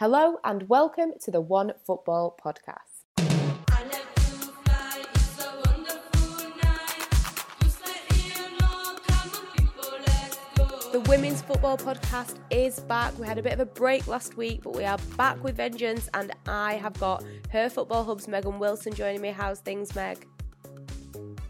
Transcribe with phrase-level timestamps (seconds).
[0.00, 3.04] Hello and welcome to the One Football podcast.
[10.90, 13.16] The Women's Football Podcast is back.
[13.20, 16.08] We had a bit of a break last week, but we are back with vengeance,
[16.12, 19.28] and I have got her Football Hub's Megan Wilson joining me.
[19.28, 20.26] How's things, Meg?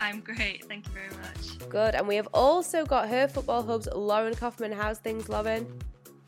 [0.01, 1.67] I'm great, thank you very much.
[1.71, 4.75] Good, and we have also got her Football Hub's Lauren Coffman.
[4.75, 5.67] How's things, Lauren?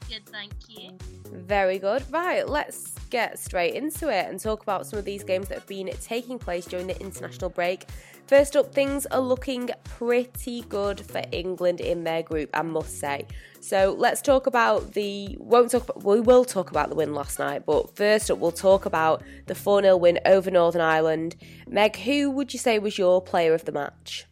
[0.09, 0.97] Good, thank you.
[1.37, 2.03] Very good.
[2.11, 5.67] Right, let's get straight into it and talk about some of these games that have
[5.67, 7.87] been taking place during the international break.
[8.27, 13.27] First up, things are looking pretty good for England in their group, I must say.
[13.61, 15.37] So let's talk about the.
[15.39, 15.85] Won't talk.
[15.85, 19.23] About, we will talk about the win last night, but first up, we'll talk about
[19.47, 21.37] the 4 0 win over Northern Ireland.
[21.69, 24.27] Meg, who would you say was your player of the match?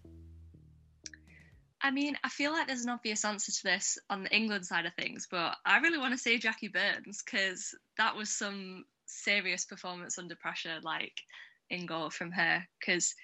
[1.84, 4.86] I mean, I feel like there's an obvious answer to this on the England side
[4.86, 9.66] of things, but I really want to say Jackie Burns because that was some serious
[9.66, 11.12] performance under pressure, like
[11.68, 13.14] in goal from her, because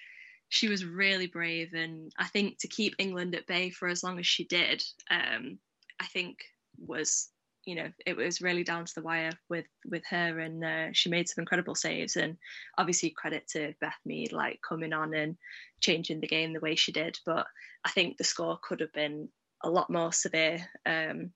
[0.49, 1.73] she was really brave.
[1.73, 5.57] And I think to keep England at bay for as long as she did, um,
[5.99, 6.37] I think
[6.77, 7.29] was
[7.65, 11.09] you know it was really down to the wire with with her and uh, she
[11.09, 12.37] made some incredible saves and
[12.77, 15.37] obviously credit to beth mead like coming on and
[15.79, 17.45] changing the game the way she did but
[17.85, 19.29] i think the score could have been
[19.63, 21.31] a lot more severe um,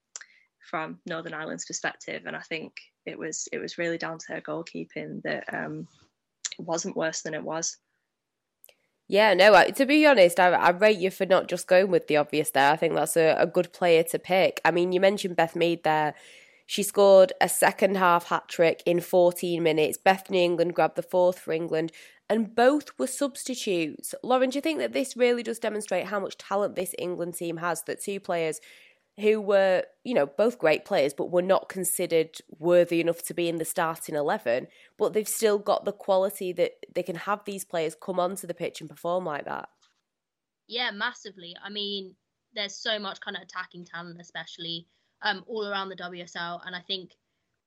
[0.70, 2.74] from northern ireland's perspective and i think
[3.06, 5.88] it was it was really down to her goalkeeping that um,
[6.58, 7.78] wasn't worse than it was
[9.08, 12.18] yeah, no, to be honest, I, I rate you for not just going with the
[12.18, 12.72] obvious there.
[12.72, 14.60] I think that's a, a good player to pick.
[14.66, 16.16] I mean, you mentioned Beth Mead there.
[16.66, 20.00] She scored a second half hat trick in 14 minutes.
[20.00, 21.92] Bethany England grabbed the fourth for England,
[22.28, 24.16] and both were substitutes.
[24.24, 27.58] Lauren, do you think that this really does demonstrate how much talent this England team
[27.58, 27.84] has?
[27.84, 28.60] That two players
[29.20, 33.48] who were, you know, both great players, but were not considered worthy enough to be
[33.48, 34.68] in the starting 11.
[34.98, 38.54] But they've still got the quality that they can have these players come onto the
[38.54, 39.70] pitch and perform like that.
[40.68, 41.56] Yeah, massively.
[41.64, 42.16] I mean,
[42.54, 44.88] there's so much kind of attacking talent, especially
[45.22, 46.62] um, all around the WSL.
[46.66, 47.12] And I think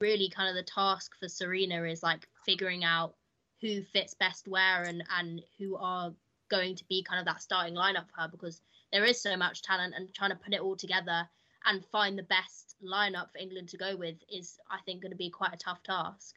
[0.00, 3.14] really kind of the task for Sarina is like figuring out
[3.60, 6.12] who fits best where and, and who are
[6.50, 8.60] going to be kind of that starting lineup for her because
[8.92, 11.28] there is so much talent and trying to put it all together
[11.68, 15.16] and find the best lineup for England to go with is, I think, going to
[15.16, 16.34] be quite a tough task.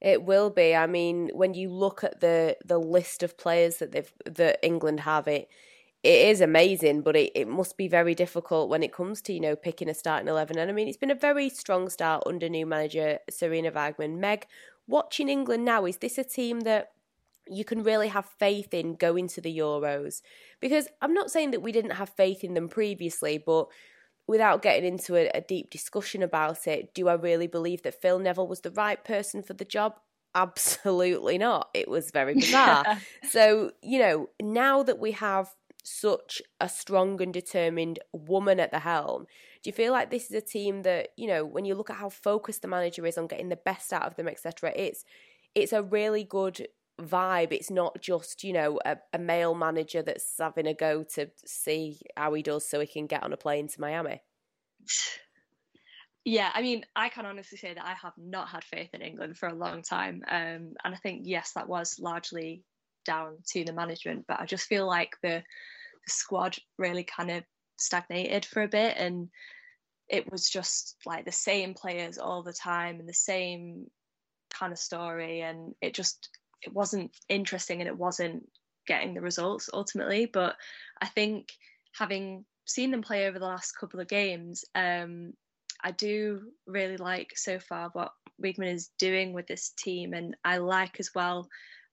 [0.00, 0.74] It will be.
[0.74, 5.00] I mean, when you look at the the list of players that they've that England
[5.00, 5.48] have, it
[6.02, 9.40] it is amazing, but it, it must be very difficult when it comes to you
[9.40, 10.58] know picking a starting eleven.
[10.58, 14.18] And I mean, it's been a very strong start under new manager Sarina Wiegman.
[14.18, 14.46] Meg,
[14.88, 16.92] watching England now, is this a team that
[17.48, 20.22] you can really have faith in going to the Euros?
[20.60, 23.68] Because I'm not saying that we didn't have faith in them previously, but
[24.26, 28.18] without getting into a, a, deep discussion about it, do I really believe that Phil
[28.18, 29.94] Neville was the right person for the job?
[30.34, 31.68] Absolutely not.
[31.74, 32.98] It was very bizarre.
[33.28, 35.50] so, you know, now that we have
[35.84, 39.26] such a strong and determined woman at the helm,
[39.62, 41.96] do you feel like this is a team that, you know, when you look at
[41.96, 45.04] how focused the manager is on getting the best out of them, etc., it's
[45.54, 46.66] it's a really good
[47.00, 47.52] vibe.
[47.52, 52.00] It's not just, you know, a, a, male manager that's having a go to see
[52.16, 54.22] how he does so he can get on a plane to Miami.
[56.24, 59.36] Yeah, I mean, I can honestly say that I have not had faith in England
[59.36, 60.22] for a long time.
[60.28, 62.62] Um, and I think, yes, that was largely
[63.04, 65.42] down to the management, but I just feel like the,
[66.06, 67.42] the squad really kind of
[67.76, 69.28] stagnated for a bit and
[70.08, 73.86] it was just like the same players all the time and the same
[74.50, 76.28] kind of story and it just
[76.62, 78.48] it wasn't interesting and it wasn't
[78.86, 80.26] getting the results ultimately.
[80.26, 80.56] But
[81.00, 81.52] I think
[81.92, 85.32] having seen them play over the last couple of games, um,
[85.82, 88.12] I do really like so far what
[88.42, 91.48] Wiegman is doing with this team, and I like as well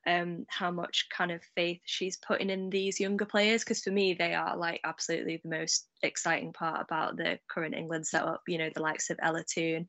[0.08, 4.14] um, how much kind of faith she's putting in these younger players because for me
[4.14, 8.42] they are like absolutely the most exciting part about the current England setup.
[8.48, 9.88] You know, the likes of Ella Toone,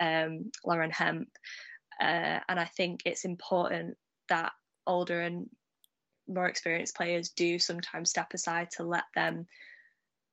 [0.00, 1.28] um, Lauren Hemp,
[2.00, 3.96] uh, and I think it's important
[4.30, 4.52] that
[4.86, 5.48] older and
[6.28, 9.46] more experienced players do sometimes step aside to let them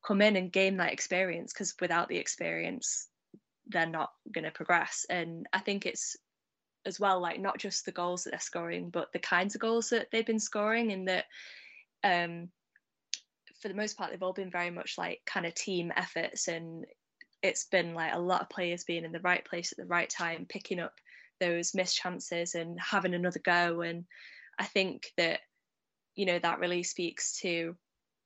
[0.06, 3.08] come in and gain that experience because without the experience
[3.68, 5.06] they're not going to progress.
[5.10, 6.16] And i think it's
[6.86, 9.90] as well like not just the goals that they're scoring but the kinds of goals
[9.90, 11.26] that they've been scoring and that
[12.04, 12.48] um
[13.62, 16.48] for the most part they've all been very much like kind of team efforts.
[16.48, 16.86] And
[17.42, 20.10] it's been like a lot of players being in the right place at the right
[20.10, 20.94] time picking up
[21.40, 23.82] those missed chances and having another go.
[23.82, 24.06] And
[24.60, 25.40] I think that,
[26.16, 27.76] you know, that really speaks to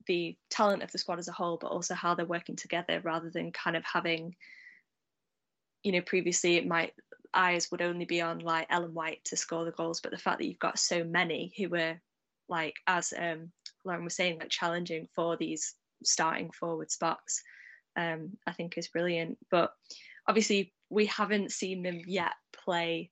[0.07, 3.29] the talent of the squad as a whole, but also how they're working together rather
[3.29, 4.35] than kind of having,
[5.83, 6.93] you know, previously it might
[7.33, 10.39] eyes would only be on like Ellen White to score the goals, but the fact
[10.39, 11.99] that you've got so many who were
[12.49, 13.51] like, as um,
[13.85, 17.41] Lauren was saying, like challenging for these starting forward spots,
[17.95, 19.37] um, I think is brilliant.
[19.49, 19.71] But
[20.31, 23.11] obviously, we haven't seen them yet play.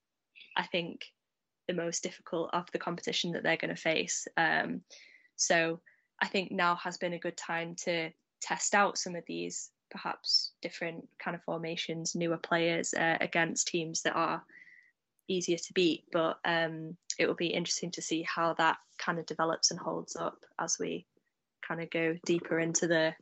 [0.56, 1.02] I think
[1.68, 4.26] the most difficult of the competition that they're going to face.
[4.38, 4.84] Um,
[5.36, 5.82] so
[6.22, 8.12] I think now has been a good time to
[8.42, 14.02] test out some of these perhaps different kind of formations, newer players uh, against teams
[14.04, 14.42] that are
[15.28, 16.06] easier to beat.
[16.14, 20.16] But um, it will be interesting to see how that kind of develops and holds
[20.16, 21.06] up as we
[21.68, 23.14] kind of go deeper into the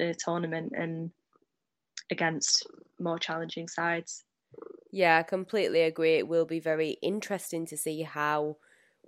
[0.00, 1.12] the tournament and
[2.10, 2.66] against
[2.98, 4.24] more challenging sides.
[4.92, 6.14] Yeah, I completely agree.
[6.14, 8.56] It will be very interesting to see how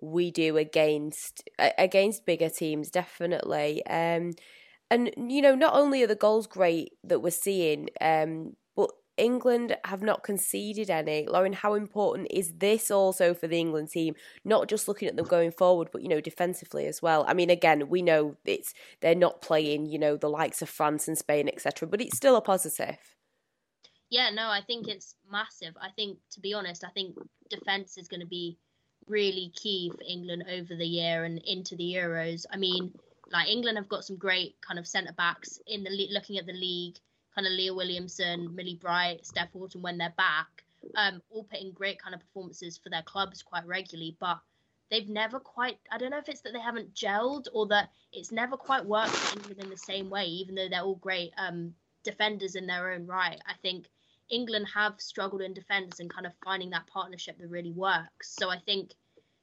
[0.00, 2.91] we do against against bigger teams.
[2.91, 3.87] Definitely.
[3.87, 4.33] Um,
[4.91, 9.77] and you know, not only are the goals great that we're seeing, um, but England
[9.85, 11.27] have not conceded any.
[11.27, 14.15] Lauren, how important is this also for the England team?
[14.44, 17.25] Not just looking at them going forward, but you know, defensively as well.
[17.27, 21.09] I mean, again, we know it's they're not playing, you know, the likes of France
[21.09, 21.88] and Spain, etc.
[21.88, 23.16] But it's still a positive.
[24.08, 25.76] Yeah, no, I think it's massive.
[25.81, 27.17] I think, to be honest, I think
[27.50, 28.56] defense is going to be
[29.08, 32.47] really key for England over the year and into the Euros.
[32.53, 32.93] I mean,
[33.31, 36.53] like England have got some great kind of centre backs in the looking at the
[36.53, 36.99] league,
[37.35, 40.64] kind of Leah Williamson, Millie Bright, Steph Houghton when they're back,
[40.94, 44.38] um, all putting great kind of performances for their clubs quite regularly, but
[44.91, 48.31] they've never quite I don't know if it's that they haven't gelled or that it's
[48.31, 51.75] never quite worked for England in the same way, even though they're all great um,
[52.05, 53.41] defenders in their own right.
[53.47, 53.88] I think
[54.31, 58.34] England have struggled in defence and kind of finding that partnership that really works.
[58.38, 58.93] So I think,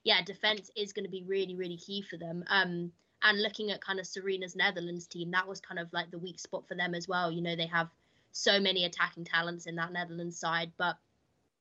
[0.03, 2.44] yeah, defence is going to be really, really key for them.
[2.47, 2.91] Um,
[3.24, 6.39] and looking at kind of Sarina's Netherlands team, that was kind of like the weak
[6.39, 7.31] spot for them as well.
[7.31, 7.89] You know, they have
[8.33, 10.97] so many attacking talents in that Netherlands side, but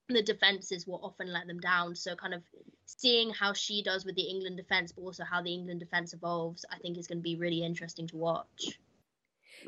[0.08, 1.94] the defense is what often let them down.
[1.94, 2.42] So, kind of
[2.86, 6.64] seeing how she does with the England defense, but also how the England defense evolves,
[6.70, 8.78] I think is going to be really interesting to watch.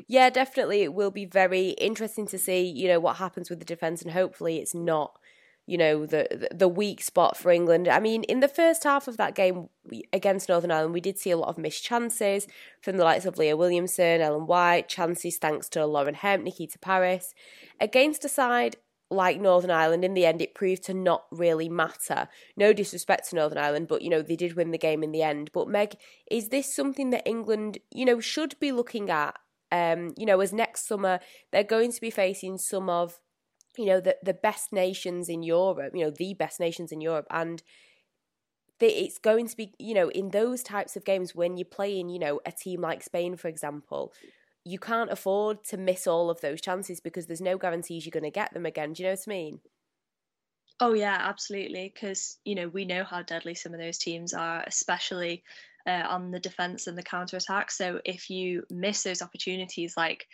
[0.07, 0.81] Yeah, definitely.
[0.81, 4.11] It will be very interesting to see, you know, what happens with the defence, and
[4.11, 5.17] hopefully it's not
[5.67, 7.87] you know the the weak spot for England.
[7.87, 9.69] I mean, in the first half of that game
[10.13, 12.47] against Northern Ireland, we did see a lot of missed chances
[12.81, 17.33] from the likes of Leah Williamson, Ellen White, chances thanks to Lauren Hemp, Nikita Parris.
[17.79, 18.77] Against a side
[19.11, 22.27] like Northern Ireland, in the end, it proved to not really matter.
[22.57, 25.23] No disrespect to Northern Ireland, but you know they did win the game in the
[25.23, 25.49] end.
[25.51, 25.95] But Meg,
[26.29, 29.35] is this something that England, you know, should be looking at?
[29.71, 31.19] Um, you know, as next summer
[31.51, 33.19] they're going to be facing some of
[33.77, 37.27] you know the the best nations in Europe, you know the best nations in Europe,
[37.29, 37.63] and
[38.79, 42.19] it's going to be you know in those types of games when you're playing you
[42.19, 44.13] know a team like Spain for example,
[44.63, 48.23] you can't afford to miss all of those chances because there's no guarantees you're going
[48.23, 48.93] to get them again.
[48.93, 49.61] Do you know what I mean?
[50.79, 51.91] Oh yeah, absolutely.
[51.93, 55.43] Because you know we know how deadly some of those teams are, especially
[55.87, 57.71] uh, on the defense and the counter attack.
[57.71, 60.25] So if you miss those opportunities, like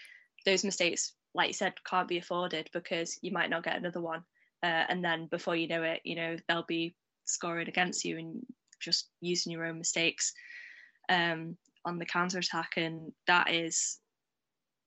[0.45, 4.24] those mistakes like you said, can't be afforded because you might not get another one.
[4.63, 6.95] Uh, and then before you know it, you know, they'll be
[7.25, 8.42] scoring against you and
[8.80, 10.33] just using your own mistakes
[11.09, 12.74] um, on the counter attack.
[12.77, 14.00] And that is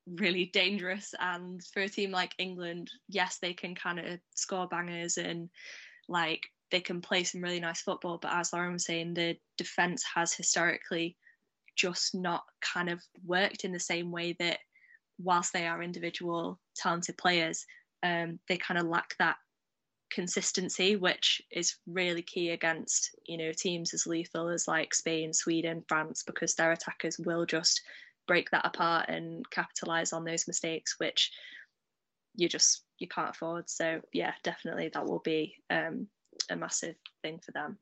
[0.06, 1.14] really dangerous.
[1.18, 5.48] And for a team like England, yes, they can kind of score bangers and
[6.08, 6.42] like
[6.74, 8.18] they can play some really nice football.
[8.20, 11.16] But as Lauren was saying, the defense has historically
[11.76, 14.58] just not kind of worked in the same way that
[15.22, 17.64] whilst they are individual talented players,
[18.02, 19.36] um, they kind of lack that
[20.10, 25.84] consistency, which is really key against you know teams as lethal as like Spain, Sweden,
[25.86, 27.82] France, because their attackers will just
[28.26, 31.30] break that apart and capitalize on those mistakes, which
[32.34, 33.70] you just you can't afford.
[33.70, 36.08] So yeah, definitely that will be um,
[36.50, 37.78] a massive thing for them.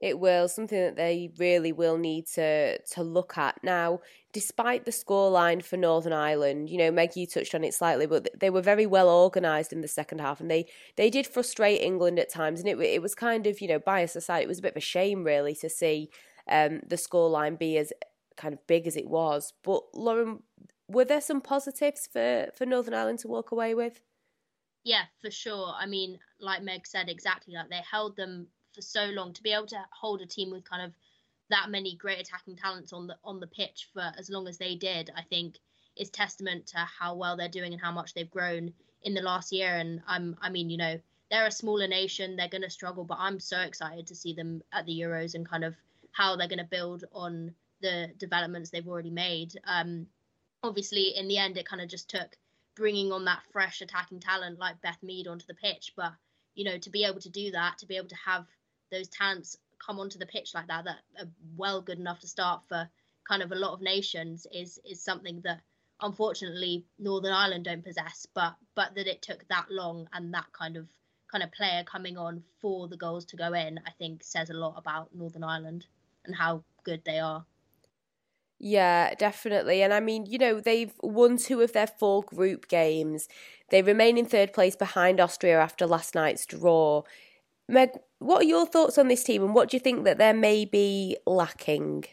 [0.00, 3.62] It will something that they really will need to to look at.
[3.62, 4.00] Now
[4.32, 8.26] despite the scoreline for northern ireland you know meg you touched on it slightly but
[8.40, 10.64] they were very well organized in the second half and they
[10.96, 14.16] they did frustrate england at times and it, it was kind of you know bias
[14.16, 16.08] aside it was a bit of a shame really to see
[16.50, 17.92] um, the scoreline be as
[18.36, 19.52] kind of big as it was.
[19.62, 20.42] But lauren
[20.88, 24.00] were there some positives for for northern ireland to walk away with
[24.84, 25.72] yeah, for sure.
[25.78, 29.52] I mean, like Meg said, exactly like they held them for so long to be
[29.52, 30.92] able to hold a team with kind of
[31.50, 34.74] that many great attacking talents on the on the pitch for as long as they
[34.74, 35.56] did, I think
[35.96, 38.72] is testament to how well they're doing and how much they've grown
[39.02, 39.76] in the last year.
[39.76, 40.98] And I'm, I mean, you know,
[41.30, 44.62] they're a smaller nation, they're going to struggle, but I'm so excited to see them
[44.72, 45.74] at the Euros and kind of
[46.12, 49.58] how they're going to build on the developments they've already made.
[49.64, 50.06] Um,
[50.62, 52.36] obviously, in the end, it kind of just took
[52.74, 56.12] bringing on that fresh attacking talent like Beth Mead onto the pitch, but
[56.54, 58.46] you know, to be able to do that, to be able to have
[58.90, 62.62] those talents come onto the pitch like that, that are well good enough to start
[62.68, 62.88] for
[63.26, 65.60] kind of a lot of nations, is is something that
[66.00, 68.26] unfortunately Northern Ireland don't possess.
[68.34, 70.88] But but that it took that long and that kind of
[71.30, 74.54] kind of player coming on for the goals to go in, I think says a
[74.54, 75.86] lot about Northern Ireland
[76.24, 77.44] and how good they are.
[78.64, 79.82] Yeah, definitely.
[79.82, 83.26] And I mean, you know, they've won two of their four group games.
[83.70, 87.02] They remain in third place behind Austria after last night's draw.
[87.68, 87.90] Meg,
[88.20, 91.16] what are your thoughts on this team and what do you think that they're maybe
[91.26, 92.04] lacking?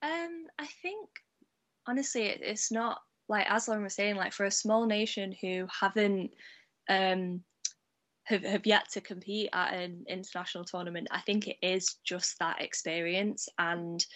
[0.00, 1.08] Um, I think
[1.88, 6.30] honestly, it's not like as Lauren was saying, like for a small nation who haven't
[6.88, 7.42] um
[8.26, 12.62] have, have yet to compete at an international tournament, I think it is just that
[12.62, 14.06] experience and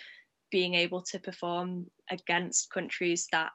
[0.53, 3.51] being able to perform against countries that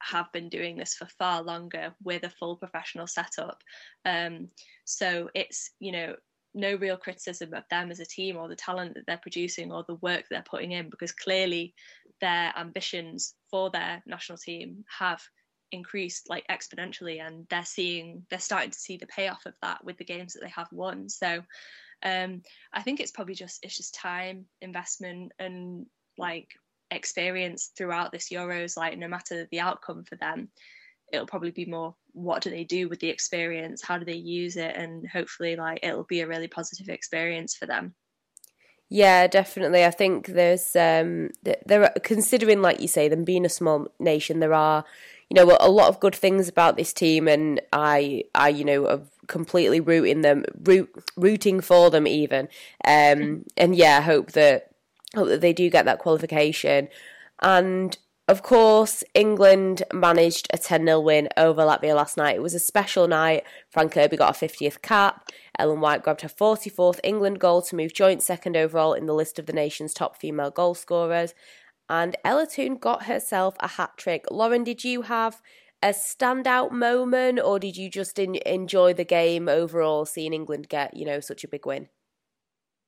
[0.00, 3.60] have been doing this for far longer with a full professional setup.
[4.04, 4.48] Um,
[4.84, 6.14] so it's, you know,
[6.54, 9.84] no real criticism of them as a team or the talent that they're producing or
[9.86, 11.74] the work they're putting in because clearly
[12.20, 15.20] their ambitions for their national team have
[15.72, 19.98] increased like exponentially and they're seeing they're starting to see the payoff of that with
[19.98, 21.42] the games that they have won so
[22.04, 22.40] um
[22.72, 25.84] i think it's probably just it's just time investment and
[26.18, 26.48] like
[26.90, 30.48] experience throughout this euros like no matter the outcome for them
[31.12, 33.82] it'll probably be more what do they do with the experience?
[33.82, 34.74] How do they use it?
[34.74, 37.94] And hopefully like it'll be a really positive experience for them.
[38.88, 39.84] Yeah definitely.
[39.84, 44.40] I think there's um there are considering like you say them being a small nation
[44.40, 44.84] there are
[45.28, 48.86] you know a lot of good things about this team and i i you know
[48.86, 52.48] are completely rooting them root, rooting for them even.
[52.86, 54.70] Um and yeah hope that
[55.14, 56.88] hope that they do get that qualification
[57.40, 57.98] and
[58.28, 62.34] of course, England managed a 10 0 win over Latvia last night.
[62.34, 63.44] It was a special night.
[63.70, 65.30] Fran Kirby got a 50th cap.
[65.56, 69.38] Ellen White grabbed her 44th England goal to move joint second overall in the list
[69.38, 71.34] of the nation's top female goal scorers.
[71.88, 74.24] And Ella Toone got herself a hat trick.
[74.28, 75.40] Lauren, did you have
[75.80, 80.96] a standout moment or did you just in- enjoy the game overall, seeing England get,
[80.96, 81.88] you know, such a big win?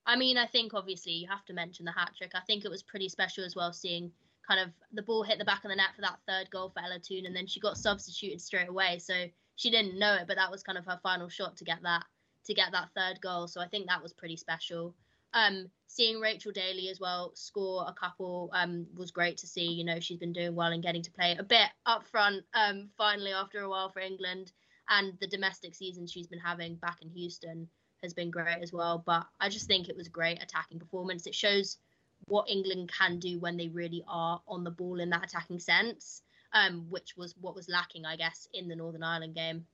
[0.09, 2.33] I mean, I think obviously you have to mention the hat trick.
[2.35, 4.11] I think it was pretty special as well seeing
[4.49, 6.83] kind of the ball hit the back of the net for that third goal for
[6.83, 8.99] Ella Toone, and then she got substituted straight away.
[8.99, 11.83] So she didn't know it, but that was kind of her final shot to get
[11.83, 12.05] that
[12.47, 13.47] to get that third goal.
[13.49, 14.95] So I think that was pretty special.
[15.35, 19.67] Um, seeing Rachel Daly as well score a couple um, was great to see.
[19.67, 22.89] You know, she's been doing well and getting to play a bit up front um,
[22.97, 24.53] finally after a while for England.
[24.89, 27.69] And the domestic season she's been having back in Houston
[28.03, 29.03] has been great as well.
[29.05, 31.27] But I just think it was a great attacking performance.
[31.27, 31.79] It shows
[32.27, 36.23] what England can do when they really are on the ball in that attacking sense,
[36.53, 39.67] um, which was what was lacking, I guess, in the Northern Ireland game.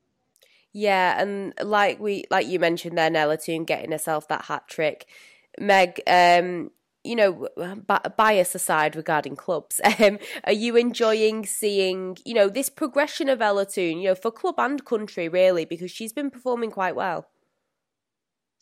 [0.72, 5.06] Yeah, and like we like you mentioned there, Ella Toone getting herself that hat trick.
[5.58, 6.72] Meg, um,
[7.04, 7.48] you know,
[8.16, 13.66] bias aside regarding clubs, um, are you enjoying seeing, you know, this progression of Ella
[13.66, 17.28] Toone, you know, for club and country, really, because she's been performing quite well?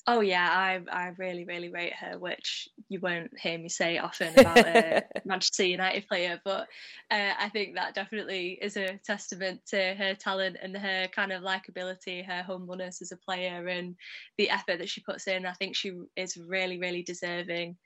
[0.08, 4.36] Oh yeah, I I really really rate her, which you won't hear me say often
[4.36, 6.62] about a Manchester United player, but
[7.10, 11.42] uh, I think that definitely is a testament to her talent and her kind of
[11.44, 13.94] likability, her humbleness as a player, and
[14.38, 15.46] the effort that she puts in.
[15.46, 17.76] I think she is really really deserving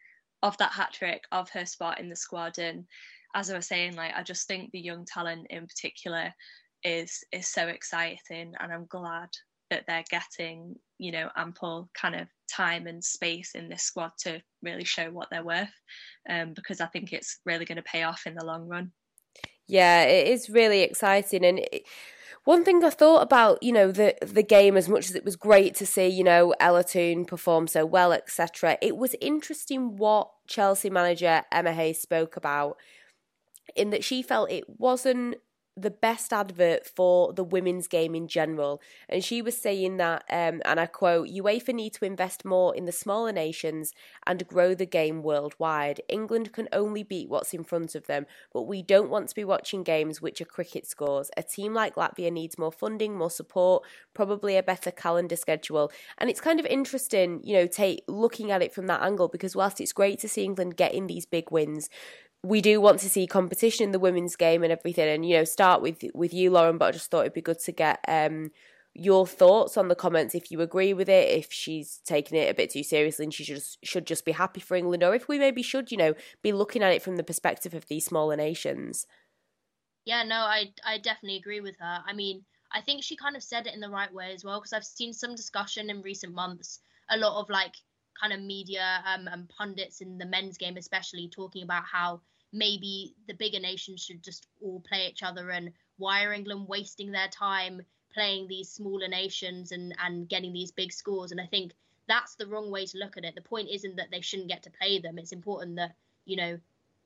[0.43, 2.87] of that hat trick, of her spot in the squad, and
[3.35, 6.33] as I was saying, like I just think the young talent in particular
[6.83, 9.29] is is so exciting, and I'm glad
[9.71, 14.41] that they're getting, you know, ample kind of time and space in this squad to
[14.63, 15.73] really show what they're worth,
[16.29, 18.93] um, because I think it's really going to pay off in the long run.
[19.67, 21.59] Yeah, it is really exciting, and.
[21.59, 21.87] It,
[22.47, 25.35] one thing I thought about, you know, the the game as much as it was
[25.35, 28.79] great to see, you know, Ella Toone perform so well, etc.
[28.81, 32.77] It was interesting what Chelsea manager Emma Hayes spoke about
[33.75, 35.39] in that she felt it wasn't
[35.77, 38.81] the best advert for the women's game in general.
[39.09, 42.87] And she was saying that, um, and I quote, UEFA need to invest more in
[42.87, 43.93] the smaller nations
[44.27, 46.01] and grow the game worldwide.
[46.09, 49.45] England can only beat what's in front of them, but we don't want to be
[49.45, 51.31] watching games which are cricket scores.
[51.37, 55.93] A team like Latvia needs more funding, more support, probably a better calendar schedule.
[56.17, 59.55] And it's kind of interesting, you know, take looking at it from that angle because
[59.55, 61.91] whilst it's great to see England getting these big wins,
[62.47, 65.09] we do want to see competition in the women's game and everything.
[65.09, 66.79] And you know, start with with you, Lauren.
[66.79, 68.51] But I just thought it'd be good to get um,
[68.95, 70.35] your thoughts on the comments.
[70.35, 73.45] If you agree with it, if she's taking it a bit too seriously and she
[73.45, 76.53] just should just be happy for England, or if we maybe should, you know, be
[76.53, 79.07] looking at it from the perspective of these smaller nations.
[80.05, 82.03] Yeah, no, I I definitely agree with her.
[82.07, 84.61] I mean, I think she kind of said it in the right way as well
[84.61, 87.75] because I've seen some discussion in recent months, a lot of like
[88.21, 92.21] kind of media um, and pundits in the men's game especially talking about how
[92.57, 97.13] maybe the bigger nations should just all play each other and why are England wasting
[97.13, 97.83] their time
[98.13, 101.73] playing these smaller nations and and getting these big scores and I think
[102.09, 103.35] that's the wrong way to look at it.
[103.35, 105.19] The point isn't that they shouldn't get to play them.
[105.19, 105.95] It's important that,
[106.25, 106.59] you know,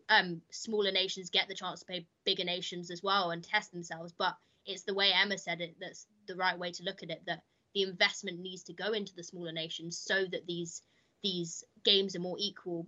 [0.09, 4.13] um, smaller nations get the chance to play bigger nations as well and test themselves.
[4.13, 7.23] But it's the way Emma said it that's the right way to look at it.
[7.27, 7.43] That
[7.75, 10.83] the investment needs to go into the smaller nations so that these
[11.23, 12.87] these games are more equal,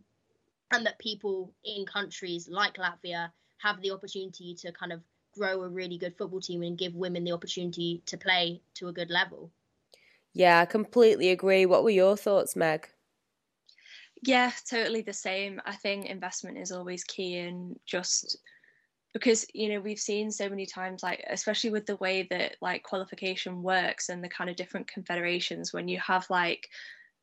[0.73, 5.01] and that people in countries like Latvia have the opportunity to kind of
[5.35, 8.93] grow a really good football team and give women the opportunity to play to a
[8.93, 9.51] good level.
[10.35, 11.67] Yeah, I completely agree.
[11.67, 12.89] What were your thoughts, Meg?
[14.23, 15.61] Yeah, totally the same.
[15.67, 18.39] I think investment is always key and just
[19.13, 22.83] because you know we've seen so many times like especially with the way that like
[22.83, 26.69] qualification works and the kind of different confederations when you have like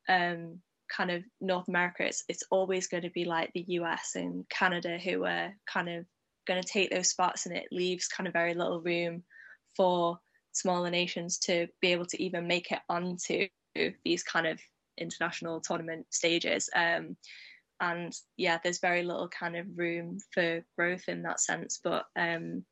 [0.07, 0.59] um
[0.95, 4.97] kind of North America it's it's always going to be like the US and Canada
[4.97, 6.05] who are kind of
[6.47, 9.23] going to take those spots and it leaves kind of very little room
[9.75, 10.19] for
[10.51, 13.47] smaller nations to be able to even make it onto
[14.03, 14.59] these kind of
[14.97, 16.69] international tournament stages.
[16.75, 17.15] Um,
[17.79, 21.79] and yeah, there's very little kind of room for growth in that sense.
[21.81, 22.65] But um,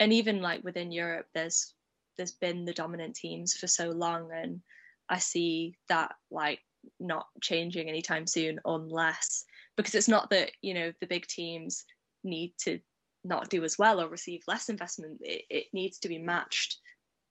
[0.00, 1.74] and even like within Europe, there's
[2.16, 4.60] there's been the dominant teams for so long, and
[5.08, 6.60] I see that like
[7.00, 9.44] not changing anytime soon, unless
[9.76, 11.84] because it's not that you know the big teams
[12.24, 12.80] need to
[13.24, 15.18] not do as well or receive less investment.
[15.20, 16.78] It, it needs to be matched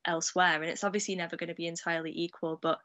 [0.07, 2.79] elsewhere and it's obviously never going to be entirely equal but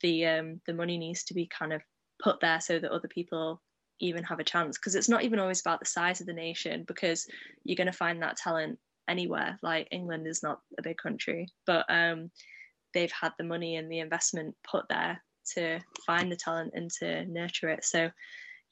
[0.00, 1.82] the um, the money needs to be kind of
[2.22, 3.60] put there so that other people
[4.00, 6.84] even have a chance because it's not even always about the size of the nation
[6.88, 7.26] because
[7.62, 11.84] you're going to find that talent anywhere like England is not a big country but
[11.88, 12.30] um,
[12.94, 15.22] they've had the money and the investment put there
[15.54, 18.10] to find the talent and to nurture it so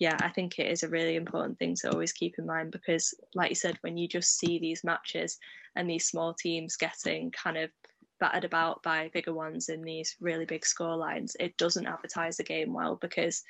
[0.01, 3.14] yeah, I think it is a really important thing to always keep in mind because,
[3.35, 5.38] like you said, when you just see these matches
[5.77, 7.71] and these small teams getting kind of
[8.18, 12.42] battered about by bigger ones in these really big score lines, it doesn't advertise the
[12.42, 13.42] game well because,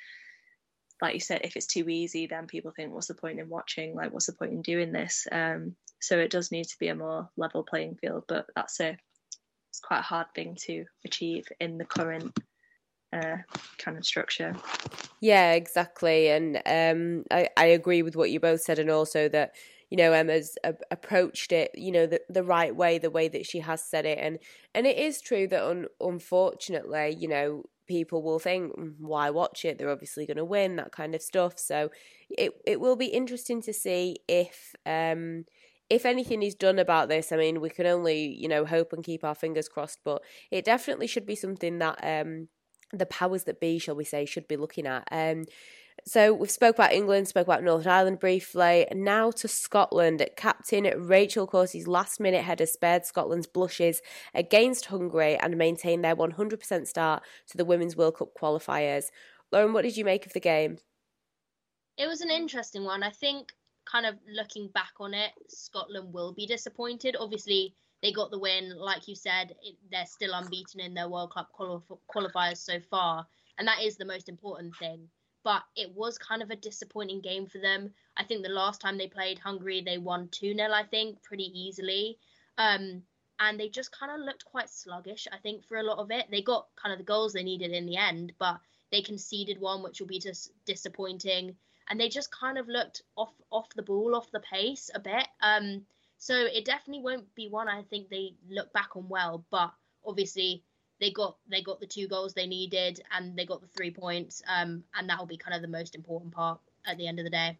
[1.01, 3.95] like you said, if it's too easy, then people think, what's the point in watching?
[3.95, 5.25] Like, what's the point in doing this?
[5.31, 8.97] Um, so it does need to be a more level playing field, but that's a
[9.69, 12.37] it's quite a hard thing to achieve in the current
[13.13, 13.37] uh,
[13.77, 14.55] kind of structure.
[15.19, 16.29] Yeah, exactly.
[16.29, 19.53] And um, I, I agree with what you both said, and also that
[19.89, 20.57] you know Emma's
[20.89, 24.17] approached it, you know, the the right way, the way that she has said it,
[24.19, 24.39] and
[24.73, 29.65] and it is true that un- unfortunately, you know, people will think, mm, why watch
[29.65, 29.77] it?
[29.77, 31.59] They're obviously going to win, that kind of stuff.
[31.59, 31.91] So
[32.29, 35.45] it it will be interesting to see if um
[35.89, 37.31] if anything is done about this.
[37.31, 40.65] I mean, we can only you know hope and keep our fingers crossed, but it
[40.65, 42.47] definitely should be something that um
[42.93, 45.07] the powers that be, shall we say, should be looking at.
[45.11, 45.45] Um,
[46.05, 48.87] so we've spoke about England, spoke about Northern Ireland briefly.
[48.91, 50.27] Now to Scotland.
[50.35, 54.01] Captain Rachel Corsie's last minute header spared Scotland's blushes
[54.33, 59.05] against Hungary and maintained their 100% start to the Women's World Cup qualifiers.
[59.51, 60.77] Lauren, what did you make of the game?
[61.97, 63.03] It was an interesting one.
[63.03, 63.51] I think,
[63.85, 67.15] kind of looking back on it, Scotland will be disappointed.
[67.19, 68.75] Obviously, they got the win.
[68.77, 73.67] Like you said, it, they're still unbeaten in their World Cup qualifiers so far, and
[73.67, 75.07] that is the most important thing.
[75.43, 77.91] But it was kind of a disappointing game for them.
[78.15, 81.51] I think the last time they played Hungary, they won 2 0, I think, pretty
[81.59, 82.17] easily.
[82.57, 83.03] Um,
[83.39, 86.27] and they just kind of looked quite sluggish, I think, for a lot of it.
[86.29, 88.59] They got kind of the goals they needed in the end, but
[88.91, 91.55] they conceded one, which will be just disappointing.
[91.89, 95.27] And they just kind of looked off off the ball, off the pace a bit.
[95.41, 95.85] Um,
[96.21, 99.73] so it definitely won't be one I think they look back on well, but
[100.05, 100.63] obviously
[100.99, 104.43] they got they got the two goals they needed and they got the three points,
[104.47, 107.25] um, and that will be kind of the most important part at the end of
[107.25, 107.57] the day.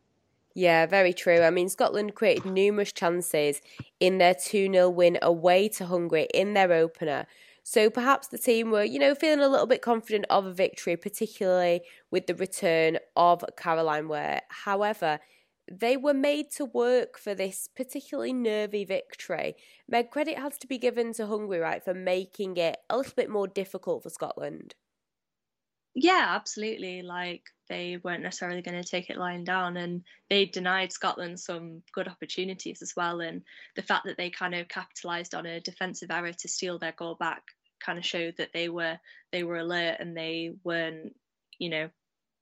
[0.53, 1.41] Yeah, very true.
[1.41, 3.61] I mean, Scotland created numerous chances
[3.99, 7.25] in their 2 0 win away to Hungary in their opener.
[7.63, 10.97] So perhaps the team were, you know, feeling a little bit confident of a victory,
[10.97, 14.41] particularly with the return of Caroline Weir.
[14.49, 15.19] However,
[15.79, 19.55] they were made to work for this particularly nervy victory.
[19.87, 23.29] Meg, credit has to be given to Hungary, right, for making it a little bit
[23.29, 24.75] more difficult for Scotland.
[25.93, 27.01] Yeah, absolutely.
[27.01, 31.83] Like they weren't necessarily going to take it lying down, and they denied Scotland some
[31.93, 33.19] good opportunities as well.
[33.19, 33.41] And
[33.75, 37.15] the fact that they kind of capitalised on a defensive error to steal their goal
[37.19, 37.43] back
[37.83, 38.99] kind of showed that they were
[39.31, 41.13] they were alert and they weren't,
[41.59, 41.89] you know,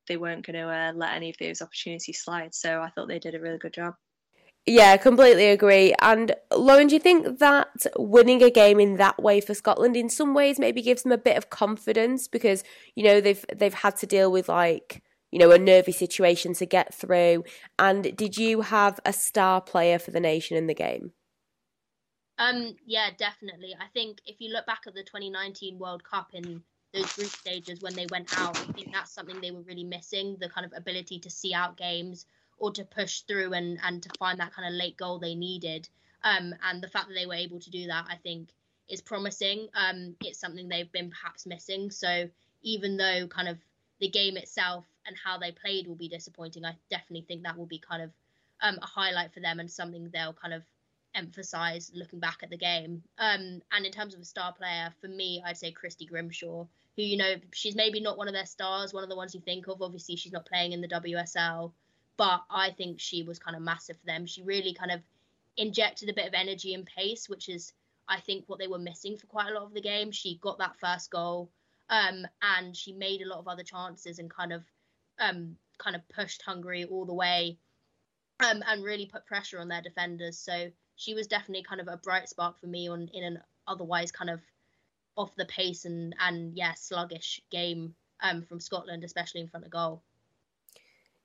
[0.10, 2.54] they weren't going to uh, let any of those opportunities slide.
[2.54, 3.96] So I thought they did a really good job.
[4.66, 5.96] Yeah, completely agree.
[6.02, 10.10] And Lauren, do you think that winning a game in that way for Scotland in
[10.10, 12.64] some ways maybe gives them a bit of confidence because
[12.96, 16.66] you know they've they've had to deal with like you know a nervy situation to
[16.66, 17.46] get through.
[17.80, 21.14] And did you have a star player for the nation in the game?
[22.38, 23.76] Um, yeah, definitely.
[23.80, 27.82] I think if you look back at the 2019 World Cup in those group stages
[27.82, 30.74] when they went out, I think that's something they were really missing the kind of
[30.76, 32.26] ability to see out games
[32.58, 35.88] or to push through and, and to find that kind of late goal they needed.
[36.24, 38.50] Um, and the fact that they were able to do that, I think,
[38.90, 39.68] is promising.
[39.74, 41.92] Um, it's something they've been perhaps missing.
[41.92, 42.30] So
[42.64, 43.58] even though kind of
[44.00, 47.66] the game itself and how they played will be disappointing, I definitely think that will
[47.66, 48.12] be kind of
[48.62, 50.64] um, a highlight for them and something they'll kind of
[51.16, 53.04] emphasize looking back at the game.
[53.18, 56.66] Um, and in terms of a star player, for me, I'd say Christie Grimshaw,
[57.00, 59.40] who, you know, she's maybe not one of their stars, one of the ones you
[59.40, 59.82] think of.
[59.82, 61.72] Obviously, she's not playing in the WSL,
[62.18, 64.26] but I think she was kind of massive for them.
[64.26, 65.00] She really kind of
[65.56, 67.72] injected a bit of energy and pace, which is,
[68.10, 70.12] I think, what they were missing for quite a lot of the game.
[70.12, 71.50] She got that first goal,
[71.90, 74.66] um, and she made a lot of other chances and kind of,
[75.20, 77.58] um, kind of pushed Hungary all the way,
[78.42, 80.38] um, and really put pressure on their defenders.
[80.38, 84.12] So she was definitely kind of a bright spark for me on in an otherwise
[84.12, 84.42] kind of
[85.20, 89.72] off the pace and and yeah sluggish game um, from Scotland, especially in front of
[89.72, 90.02] goal.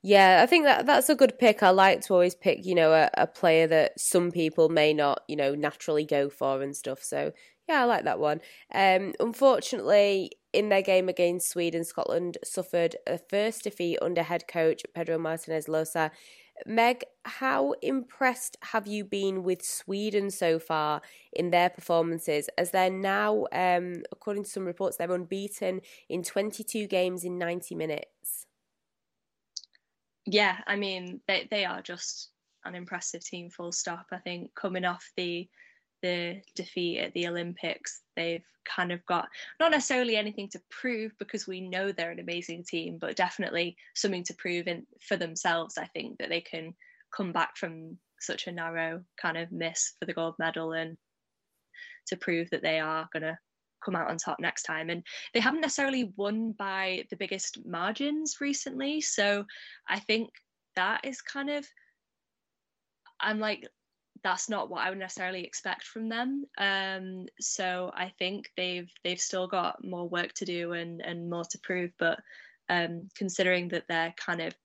[0.03, 1.63] Yeah, I think that that's a good pick.
[1.63, 5.23] I like to always pick, you know, a, a player that some people may not,
[5.27, 7.01] you know, naturally go for and stuff.
[7.01, 7.31] So
[7.67, 8.41] yeah, I like that one.
[8.73, 14.83] Um, unfortunately, in their game against Sweden, Scotland suffered a first defeat under head coach
[14.93, 16.11] Pedro Martinez Losa
[16.65, 21.01] Meg, how impressed have you been with Sweden so far
[21.33, 22.49] in their performances?
[22.57, 27.75] As they're now, um, according to some reports, they're unbeaten in 22 games in 90
[27.75, 28.45] minutes.
[30.25, 32.29] Yeah, I mean, they, they are just
[32.63, 34.07] an impressive team, full stop.
[34.11, 35.47] I think coming off the
[36.01, 39.27] the defeat at the Olympics, they've kind of got
[39.59, 44.23] not necessarily anything to prove because we know they're an amazing team, but definitely something
[44.23, 45.77] to prove in, for themselves.
[45.77, 46.73] I think that they can
[47.15, 50.97] come back from such a narrow kind of miss for the gold medal and
[52.07, 53.37] to prove that they are going to
[53.83, 54.89] come out on top next time.
[54.89, 55.03] And
[55.33, 59.01] they haven't necessarily won by the biggest margins recently.
[59.01, 59.45] So
[59.87, 60.29] I think
[60.75, 61.65] that is kind of,
[63.19, 63.67] I'm like
[64.25, 66.45] that's not what I would necessarily expect from them.
[66.57, 71.45] Um, so I think they've they've still got more work to do and and more
[71.51, 71.91] to prove.
[71.99, 72.19] But
[72.67, 74.55] um, considering that they're kind of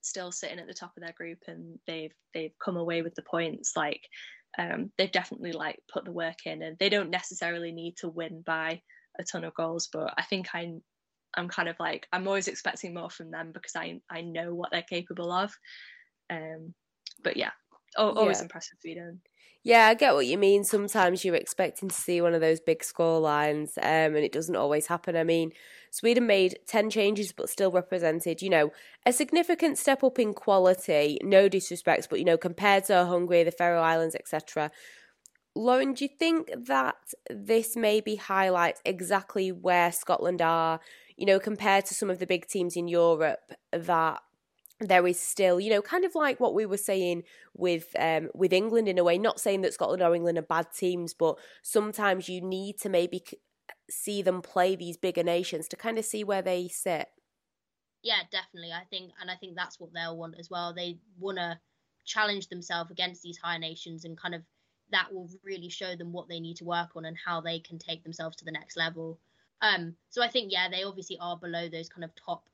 [0.00, 3.22] still sitting at the top of their group and they've they've come away with the
[3.22, 4.08] points, like
[4.58, 8.42] um, they've definitely like put the work in, and they don't necessarily need to win
[8.44, 8.80] by
[9.20, 9.90] a ton of goals.
[9.92, 10.72] But I think I
[11.36, 14.70] I'm kind of like I'm always expecting more from them because I I know what
[14.72, 15.54] they're capable of.
[16.30, 16.72] Um,
[17.22, 17.50] but yeah,
[17.96, 18.44] always yeah.
[18.44, 19.20] impressive Sweden.
[19.64, 20.64] Yeah, I get what you mean.
[20.64, 24.56] Sometimes you're expecting to see one of those big score lines, um, and it doesn't
[24.56, 25.16] always happen.
[25.16, 25.52] I mean,
[25.92, 28.72] Sweden made 10 changes but still represented, you know,
[29.06, 33.52] a significant step up in quality, no disrespect, but, you know, compared to Hungary, the
[33.52, 34.72] Faroe Islands, etc.
[35.54, 36.96] Lauren, do you think that
[37.30, 40.80] this maybe highlights exactly where Scotland are,
[41.16, 44.22] you know, compared to some of the big teams in Europe that
[44.88, 48.52] there is still, you know, kind of like what we were saying with um, with
[48.52, 49.18] England in a way.
[49.18, 53.22] Not saying that Scotland or England are bad teams, but sometimes you need to maybe
[53.90, 57.08] see them play these bigger nations to kind of see where they sit.
[58.02, 58.72] Yeah, definitely.
[58.72, 60.74] I think, and I think that's what they'll want as well.
[60.74, 61.58] They want to
[62.04, 64.42] challenge themselves against these higher nations, and kind of
[64.90, 67.78] that will really show them what they need to work on and how they can
[67.78, 69.18] take themselves to the next level.
[69.62, 72.44] Um, so I think, yeah, they obviously are below those kind of top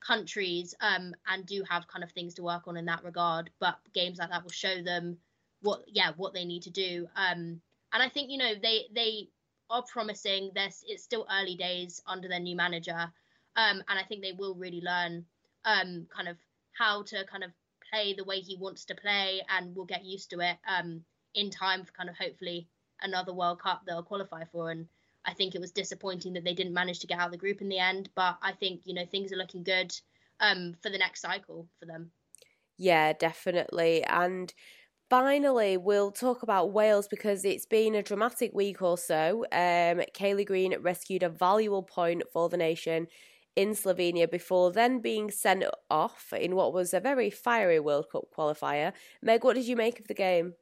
[0.00, 3.50] countries um, and do have kind of things to work on in that regard.
[3.60, 5.18] But games like that will show them
[5.60, 7.06] what yeah what they need to do.
[7.16, 7.60] Um,
[7.92, 9.28] and I think you know they they
[9.70, 10.50] are promising.
[10.54, 13.12] There's it's still early days under their new manager,
[13.56, 15.24] um, and I think they will really learn
[15.64, 16.36] um, kind of
[16.72, 17.50] how to kind of
[17.90, 21.50] play the way he wants to play, and will get used to it um, in
[21.50, 22.68] time for kind of hopefully
[23.00, 24.70] another World Cup they'll qualify for.
[24.70, 24.86] And
[25.28, 27.60] I think it was disappointing that they didn't manage to get out of the group
[27.60, 29.94] in the end, but I think you know things are looking good
[30.40, 32.10] um, for the next cycle for them.
[32.78, 34.04] Yeah, definitely.
[34.04, 34.52] And
[35.10, 39.44] finally, we'll talk about Wales because it's been a dramatic week or so.
[39.52, 43.08] Um, Kayleigh Green rescued a valuable point for the nation
[43.54, 48.24] in Slovenia before then being sent off in what was a very fiery World Cup
[48.34, 48.92] qualifier.
[49.20, 50.54] Meg, what did you make of the game?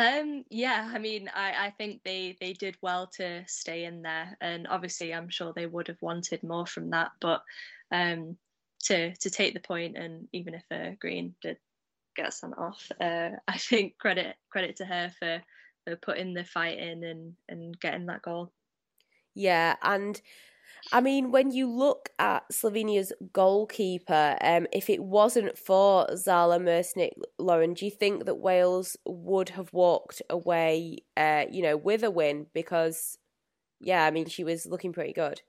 [0.00, 4.34] Um, yeah, I mean, I, I think they, they did well to stay in there,
[4.40, 7.10] and obviously, I'm sure they would have wanted more from that.
[7.20, 7.42] But
[7.92, 8.38] um,
[8.84, 11.58] to to take the point, and even if uh, Green did
[12.16, 12.90] get sent off.
[12.98, 15.42] Uh, I think credit credit to her for
[15.84, 18.52] for putting the fight in and and getting that goal.
[19.34, 20.18] Yeah, and
[20.92, 27.10] I mean, when you look at Slovenia's goalkeeper, um, if it wasn't for Zala Mersnik,
[27.38, 32.10] Lauren, do you think that Wales would have walked away, uh, you know, with a
[32.10, 32.46] win?
[32.52, 33.18] Because,
[33.80, 35.42] yeah, I mean, she was looking pretty good.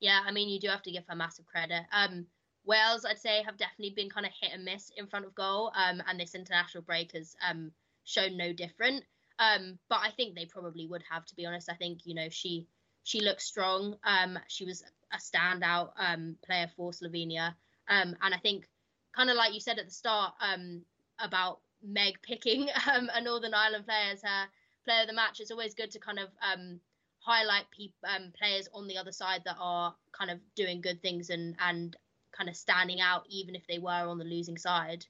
[0.00, 1.82] Yeah, I mean, you do have to give her massive credit.
[1.92, 2.26] Um,
[2.64, 5.72] Wales, I'd say, have definitely been kind of hit and miss in front of goal,
[5.76, 7.72] um, and this international break has um,
[8.04, 9.04] shown no different.
[9.38, 11.68] Um, but I think they probably would have, to be honest.
[11.70, 12.66] I think you know she
[13.04, 13.96] she looked strong.
[14.02, 17.54] Um, she was a standout um, player for Slovenia,
[17.88, 18.66] um, and I think
[19.14, 20.82] kind of like you said at the start um,
[21.20, 24.46] about Meg picking um, a Northern Ireland player as her
[24.84, 25.38] player of the match.
[25.38, 26.80] It's always good to kind of um,
[27.18, 27.92] highlight pe-
[28.36, 31.96] players on the other side that are kind of doing good things and and
[32.36, 35.06] kind of standing out, even if they were on the losing side,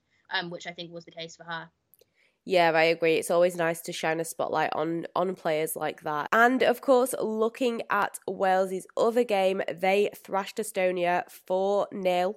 [0.50, 1.70] which I think was the case for her.
[2.46, 3.14] Yeah, I agree.
[3.14, 6.28] It's always nice to shine a spotlight on on players like that.
[6.32, 12.36] And of course, looking at Wales's other game, they thrashed Estonia 4 0.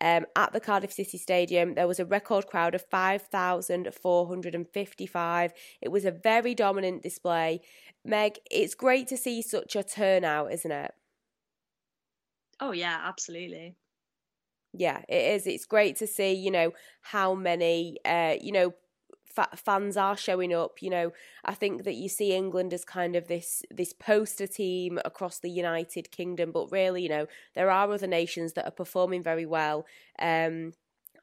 [0.00, 5.52] Um, at the Cardiff City Stadium, there was a record crowd of 5,455.
[5.80, 7.60] It was a very dominant display.
[8.04, 10.92] Meg, it's great to see such a turnout, isn't it?
[12.60, 13.76] Oh, yeah, absolutely.
[14.72, 15.46] Yeah, it is.
[15.46, 18.74] It's great to see, you know, how many, uh, you know,
[19.56, 20.82] fans are showing up.
[20.82, 21.12] You know,
[21.44, 25.50] I think that you see England as kind of this this poster team across the
[25.50, 29.86] United Kingdom, but really, you know, there are other nations that are performing very well.
[30.18, 30.74] Um,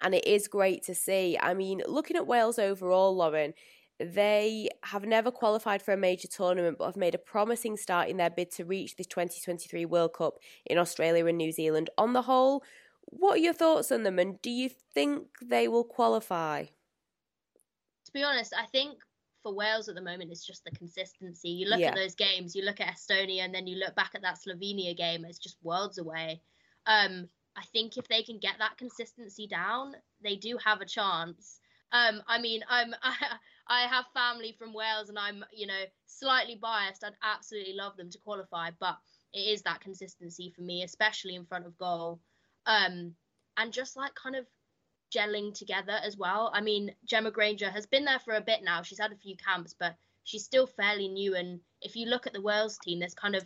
[0.02, 1.38] and it is great to see.
[1.40, 3.54] I mean, looking at Wales overall, Lauren,
[4.00, 8.18] they have never qualified for a major tournament but have made a promising start in
[8.18, 11.90] their bid to reach the 2023 World Cup in Australia and New Zealand.
[11.98, 12.64] On the whole,
[13.06, 16.66] what are your thoughts on them and do you think they will qualify?
[18.12, 18.98] To be honest, I think
[19.42, 21.50] for Wales at the moment it's just the consistency.
[21.50, 21.90] You look yeah.
[21.90, 24.96] at those games, you look at Estonia, and then you look back at that Slovenia
[24.96, 25.26] game.
[25.26, 26.42] It's just worlds away.
[26.86, 31.60] Um, I think if they can get that consistency down, they do have a chance.
[31.92, 33.14] Um, I mean, I'm I,
[33.68, 37.04] I have family from Wales, and I'm you know slightly biased.
[37.04, 38.98] I'd absolutely love them to qualify, but
[39.34, 42.20] it is that consistency for me, especially in front of goal.
[42.66, 43.16] Um,
[43.58, 44.46] and just like kind of
[45.12, 46.52] gelling together as well.
[46.54, 48.82] I mean, Gemma Grainger has been there for a bit now.
[48.82, 51.36] She's had a few camps, but she's still fairly new.
[51.36, 53.44] And if you look at the Wales team, there's kind of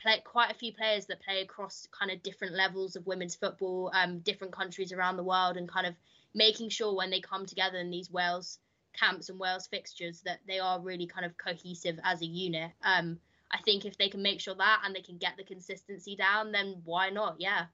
[0.00, 3.90] play, quite a few players that play across kind of different levels of women's football,
[3.94, 5.94] um, different countries around the world, and kind of
[6.34, 8.58] making sure when they come together in these Wales
[8.92, 12.72] camps and Wales fixtures that they are really kind of cohesive as a unit.
[12.82, 13.18] Um,
[13.50, 16.50] I think if they can make sure that and they can get the consistency down,
[16.50, 17.36] then why not?
[17.38, 17.66] Yeah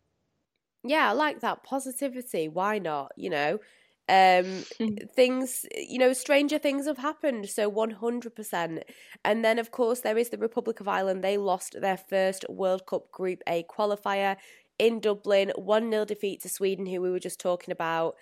[0.83, 2.49] yeah, I like that positivity.
[2.49, 3.13] Why not?
[3.17, 3.59] You know,
[4.09, 4.65] um,
[5.15, 7.49] things, you know, stranger things have happened.
[7.49, 8.83] So 100%.
[9.25, 11.23] And then, of course, there is the Republic of Ireland.
[11.23, 14.37] They lost their first World Cup Group A qualifier
[14.79, 18.15] in Dublin, 1 0 defeat to Sweden, who we were just talking about.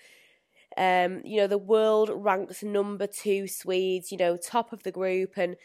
[0.77, 5.33] Um, you know, the world ranked number two Swedes, you know, top of the group.
[5.37, 5.57] And,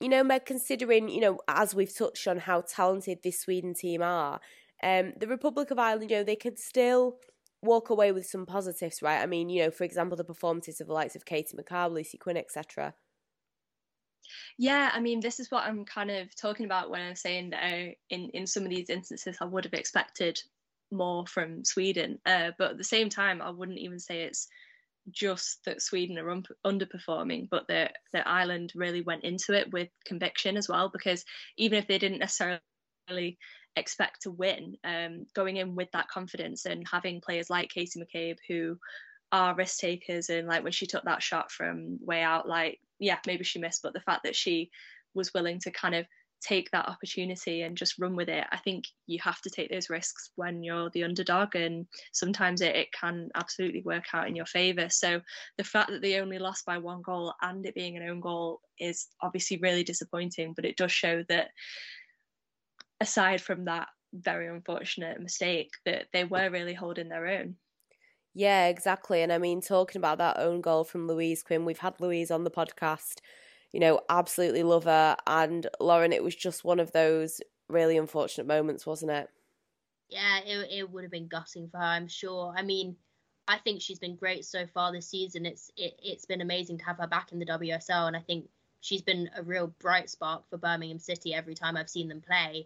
[0.00, 4.02] you know, Meg, considering, you know, as we've touched on how talented this Sweden team
[4.02, 4.40] are,
[4.82, 7.18] um, the Republic of Ireland, you know, they could still
[7.62, 9.22] walk away with some positives, right?
[9.22, 12.18] I mean, you know, for example, the performances of the likes of Katie McCabe, Lucy
[12.18, 12.94] Quinn, etc.
[14.58, 17.62] Yeah, I mean, this is what I'm kind of talking about when I'm saying that
[17.62, 20.40] uh, in in some of these instances, I would have expected
[20.90, 24.48] more from Sweden, uh, but at the same time, I wouldn't even say it's
[25.10, 29.88] just that Sweden are un- underperforming, but that that Ireland really went into it with
[30.04, 30.90] conviction as well.
[30.92, 31.24] Because
[31.56, 33.38] even if they didn't necessarily
[33.76, 38.38] expect to win, um, going in with that confidence and having players like Katie McCabe
[38.48, 38.78] who
[39.32, 43.18] are risk takers and like when she took that shot from way out, like yeah,
[43.26, 44.70] maybe she missed, but the fact that she
[45.14, 46.06] was willing to kind of
[46.40, 48.44] take that opportunity and just run with it.
[48.52, 52.76] I think you have to take those risks when you're the underdog, and sometimes it,
[52.76, 54.88] it can absolutely work out in your favour.
[54.88, 55.20] So
[55.56, 58.60] the fact that they only lost by one goal and it being an own goal
[58.78, 61.48] is obviously really disappointing, but it does show that
[63.00, 67.56] aside from that very unfortunate mistake, that they were really holding their own.
[68.34, 69.22] Yeah, exactly.
[69.22, 72.44] And I mean, talking about that own goal from Louise Quinn, we've had Louise on
[72.44, 73.20] the podcast.
[73.72, 75.16] You know, absolutely love her.
[75.26, 79.28] And Lauren, it was just one of those really unfortunate moments, wasn't it?
[80.08, 82.54] Yeah, it it would have been gutting for her, I'm sure.
[82.56, 82.96] I mean,
[83.48, 85.46] I think she's been great so far this season.
[85.46, 88.48] It's it, it's been amazing to have her back in the WSL, and I think
[88.86, 92.64] she's been a real bright spark for Birmingham City every time I've seen them play.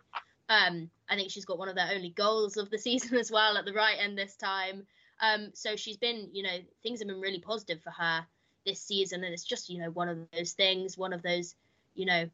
[0.51, 3.57] Um, I think she's got one of their only goals of the season as well
[3.57, 4.87] at the right end this time.
[5.23, 8.27] Um, so she's been, you know, things have been really positive for her
[8.67, 11.55] this season, and it's just, you know, one of those things, one of those,
[11.95, 12.29] you know,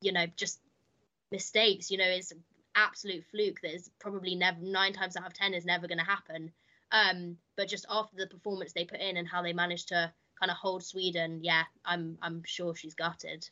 [0.00, 0.58] you know, just
[1.30, 1.92] mistakes.
[1.92, 2.32] You know, it's
[2.74, 6.04] absolute fluke that is probably never nine times out of ten is never going to
[6.04, 6.50] happen.
[6.90, 10.50] Um, but just after the performance they put in and how they managed to kind
[10.50, 13.48] of hold Sweden, yeah, I'm I'm sure she's gutted.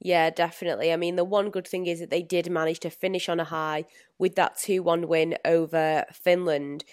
[0.00, 0.92] Yeah, definitely.
[0.92, 3.44] I mean, the one good thing is that they did manage to finish on a
[3.44, 3.84] high
[4.18, 6.84] with that 2 1 win over Finland.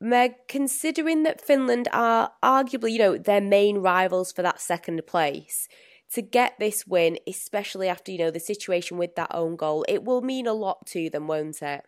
[0.00, 5.68] Meg, considering that Finland are arguably, you know, their main rivals for that second place,
[6.12, 10.04] to get this win, especially after, you know, the situation with that own goal, it
[10.04, 11.84] will mean a lot to them, won't it?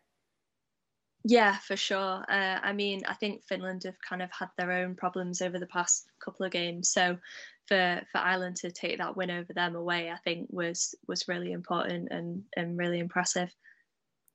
[1.28, 2.24] Yeah, for sure.
[2.28, 5.66] Uh, I mean, I think Finland have kind of had their own problems over the
[5.66, 6.90] past couple of games.
[6.90, 7.18] So
[7.66, 11.52] for for Ireland to take that win over them away, I think was was really
[11.52, 13.54] important and and really impressive.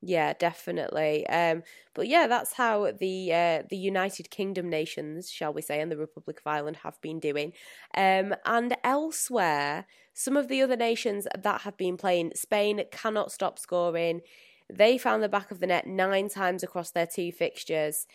[0.06, 1.26] Yeah, definitely.
[1.28, 5.90] Um, but yeah, that's how the uh, the United Kingdom nations, shall we say, and
[5.90, 7.54] the Republic of Ireland have been doing.
[7.96, 13.58] Um, and elsewhere, some of the other nations that have been playing, Spain cannot stop
[13.58, 14.22] scoring.
[14.72, 18.06] They found the back of the net nine times across their two fixtures.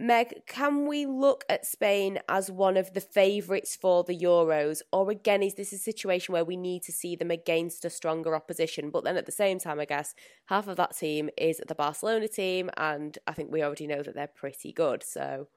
[0.00, 4.80] Meg, can we look at Spain as one of the favourites for the Euros?
[4.92, 8.34] Or again, is this a situation where we need to see them against a stronger
[8.34, 8.88] opposition?
[8.88, 10.14] But then at the same time, I guess
[10.46, 14.14] half of that team is the Barcelona team, and I think we already know that
[14.14, 15.02] they're pretty good.
[15.02, 15.48] So.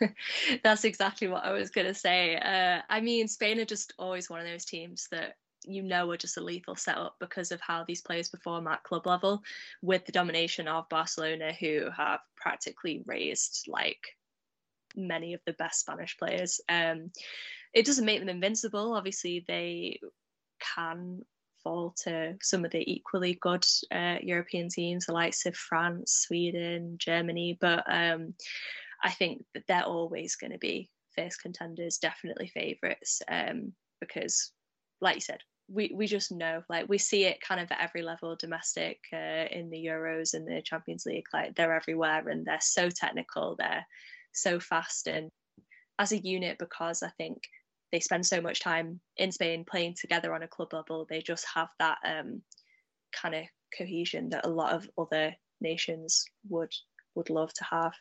[0.64, 2.36] That's exactly what I was going to say.
[2.36, 6.16] Uh, I mean, Spain are just always one of those teams that you know are
[6.16, 9.42] just a lethal setup because of how these players perform at club level
[9.82, 14.00] with the domination of Barcelona, who have practically raised like
[14.96, 16.60] many of the best Spanish players.
[16.68, 17.10] Um,
[17.72, 18.94] it doesn't make them invincible.
[18.94, 20.00] Obviously, they
[20.74, 21.22] can
[21.62, 26.96] fall to some of the equally good uh, European teams, the likes of France, Sweden,
[26.98, 27.58] Germany.
[27.60, 28.34] But um,
[29.02, 34.52] I think that they're always going to be fierce contenders, definitely favourites, um, because,
[35.00, 38.02] like you said, we we just know like we see it kind of at every
[38.02, 42.58] level domestic uh, in the euros and the champions league like they're everywhere and they're
[42.60, 43.86] so technical they're
[44.32, 45.06] so fast.
[45.06, 45.30] And
[45.98, 47.38] as a unit because i think
[47.92, 51.46] they spend so much time in spain playing together on a club level they just
[51.54, 52.42] have that um,
[53.12, 53.44] kind of
[53.76, 56.72] cohesion that a lot of other nations would
[57.14, 57.92] would love to have.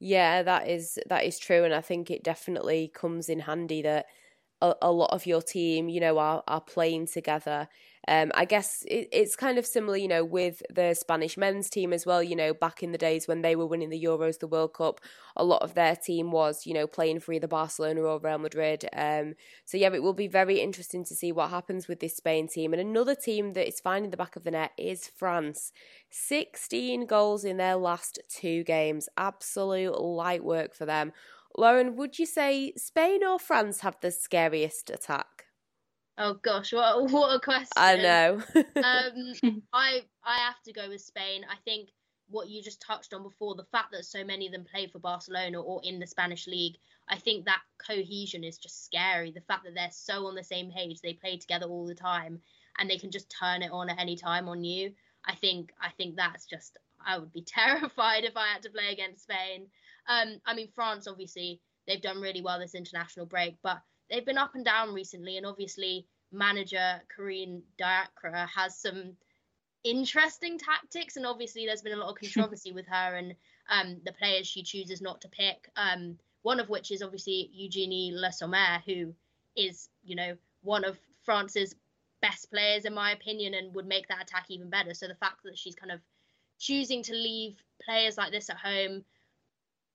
[0.00, 1.64] Yeah that is that is true.
[1.64, 4.06] And i think it definitely comes in handy that
[4.70, 7.68] a, a lot of your team, you know, are are playing together.
[8.06, 11.92] Um, I guess it, it's kind of similar, you know, with the Spanish men's team
[11.92, 12.22] as well.
[12.22, 15.00] You know, back in the days when they were winning the Euros, the World Cup,
[15.36, 18.84] a lot of their team was, you know, playing for either Barcelona or Real Madrid.
[18.94, 22.46] Um, so yeah, it will be very interesting to see what happens with this Spain
[22.46, 22.74] team.
[22.74, 25.72] And another team that is finding the back of the net is France.
[26.10, 29.08] 16 goals in their last two games.
[29.16, 31.12] Absolute light work for them.
[31.56, 35.46] Lauren, would you say Spain or France have the scariest attack?
[36.16, 37.72] Oh gosh, what what a question!
[37.76, 38.42] I know.
[38.56, 41.44] um, I I have to go with Spain.
[41.50, 41.90] I think
[42.28, 44.98] what you just touched on before, the fact that so many of them play for
[44.98, 46.76] Barcelona or in the Spanish league,
[47.08, 49.30] I think that cohesion is just scary.
[49.30, 52.40] The fact that they're so on the same page, they play together all the time,
[52.78, 54.92] and they can just turn it on at any time on you.
[55.26, 58.92] I think I think that's just I would be terrified if I had to play
[58.92, 59.66] against Spain.
[60.08, 64.38] Um, I mean, France, obviously, they've done really well this international break, but they've been
[64.38, 65.36] up and down recently.
[65.36, 69.16] And obviously, manager Corinne Diacre has some
[69.82, 71.16] interesting tactics.
[71.16, 73.34] And obviously, there's been a lot of controversy with her and
[73.70, 75.68] um, the players she chooses not to pick.
[75.76, 79.14] Um, one of which is obviously Eugenie Le Sommer, who
[79.56, 81.74] is, you know, one of France's
[82.20, 84.92] best players, in my opinion, and would make that attack even better.
[84.92, 86.00] So the fact that she's kind of
[86.58, 89.04] choosing to leave players like this at home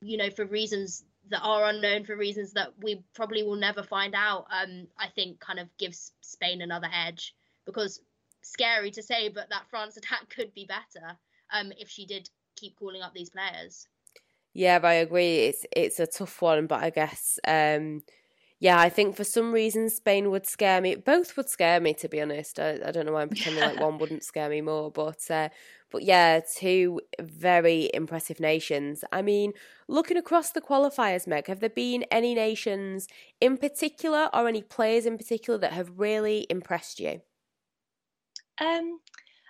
[0.02, 4.16] you know, for reasons that are unknown, for reasons that we probably will never find
[4.16, 7.36] out, um, I think kind of gives Spain another edge
[7.66, 8.02] because
[8.42, 11.18] scary to say, but that France attack could be better
[11.52, 13.88] um, if she did keep calling up these players.
[14.54, 15.46] Yeah, I agree.
[15.46, 18.02] It's it's a tough one, but I guess um,
[18.60, 20.96] yeah, I think for some reason Spain would scare me.
[20.96, 22.60] Both would scare me, to be honest.
[22.60, 25.48] I, I don't know why I'm pretending like one wouldn't scare me more, but uh,
[25.90, 29.06] but yeah, two very impressive nations.
[29.14, 29.54] I mean,
[29.88, 33.08] looking across the qualifiers, Meg, have there been any nations
[33.40, 37.22] in particular or any players in particular that have really impressed you?
[38.60, 39.00] Um,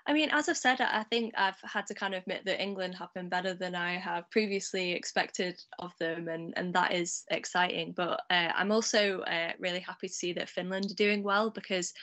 [0.10, 2.96] I mean, as I've said, I think I've had to kind of admit that England
[2.96, 7.94] have been better than I have previously expected of them, and, and that is exciting.
[7.96, 11.94] But uh, I'm also uh, really happy to see that Finland are doing well because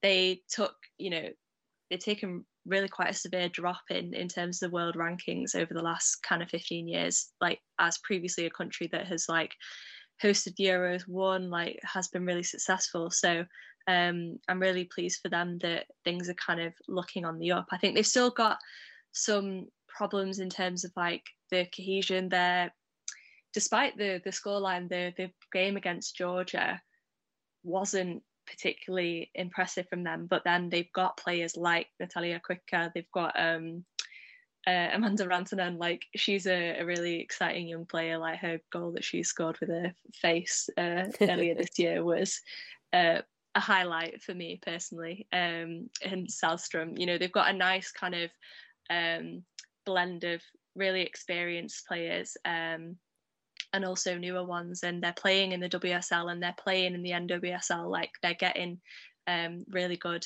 [0.00, 1.28] they took, you know,
[1.90, 5.74] they've taken really quite a severe drop in in terms of the world rankings over
[5.74, 9.54] the last kind of 15 years like as previously a country that has like
[10.20, 13.44] hosted euros won like has been really successful so
[13.88, 17.66] um, i'm really pleased for them that things are kind of looking on the up
[17.72, 18.58] i think they've still got
[19.12, 22.72] some problems in terms of like the cohesion there
[23.54, 26.80] despite the the scoreline the the game against georgia
[27.62, 30.26] wasn't particularly impressive from them.
[30.26, 33.84] But then they've got players like Natalia Kuikka, they've got um,
[34.66, 38.18] uh, Amanda Rantanen, like she's a, a, really exciting young player.
[38.18, 42.40] Like her goal that she scored with her face uh, earlier this year was
[42.92, 43.20] uh,
[43.56, 45.26] a highlight for me personally.
[45.32, 48.30] Um, and Salstrom, you know, they've got a nice kind of
[48.90, 49.42] um,
[49.86, 50.42] blend of
[50.76, 52.36] really experienced players.
[52.44, 52.96] Um,
[53.72, 57.10] and also newer ones and they're playing in the WSL and they're playing in the
[57.10, 58.80] NWSL like they're getting
[59.26, 60.24] um, really good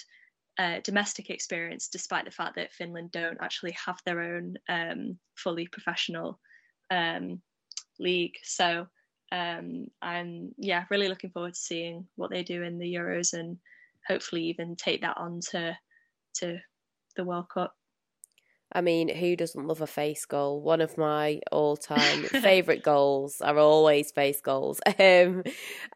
[0.59, 5.67] uh, domestic experience despite the fact that Finland don't actually have their own um, fully
[5.67, 6.39] professional
[6.91, 7.41] um,
[7.99, 8.87] league so
[9.33, 13.59] um, I'm yeah really looking forward to seeing what they do in the Euros and
[14.07, 15.77] hopefully even take that on to
[16.37, 16.59] to
[17.17, 17.75] the World Cup
[18.73, 20.61] I mean, who doesn't love a face goal?
[20.61, 24.81] One of my all-time favorite goals are always face goals.
[25.01, 25.45] Um,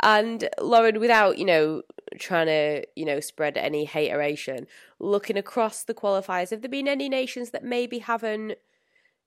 [0.00, 1.82] and Lauren, without you know
[2.18, 4.66] trying to you know spread any hateration,
[4.98, 8.54] looking across the qualifiers, have there been any nations that maybe haven't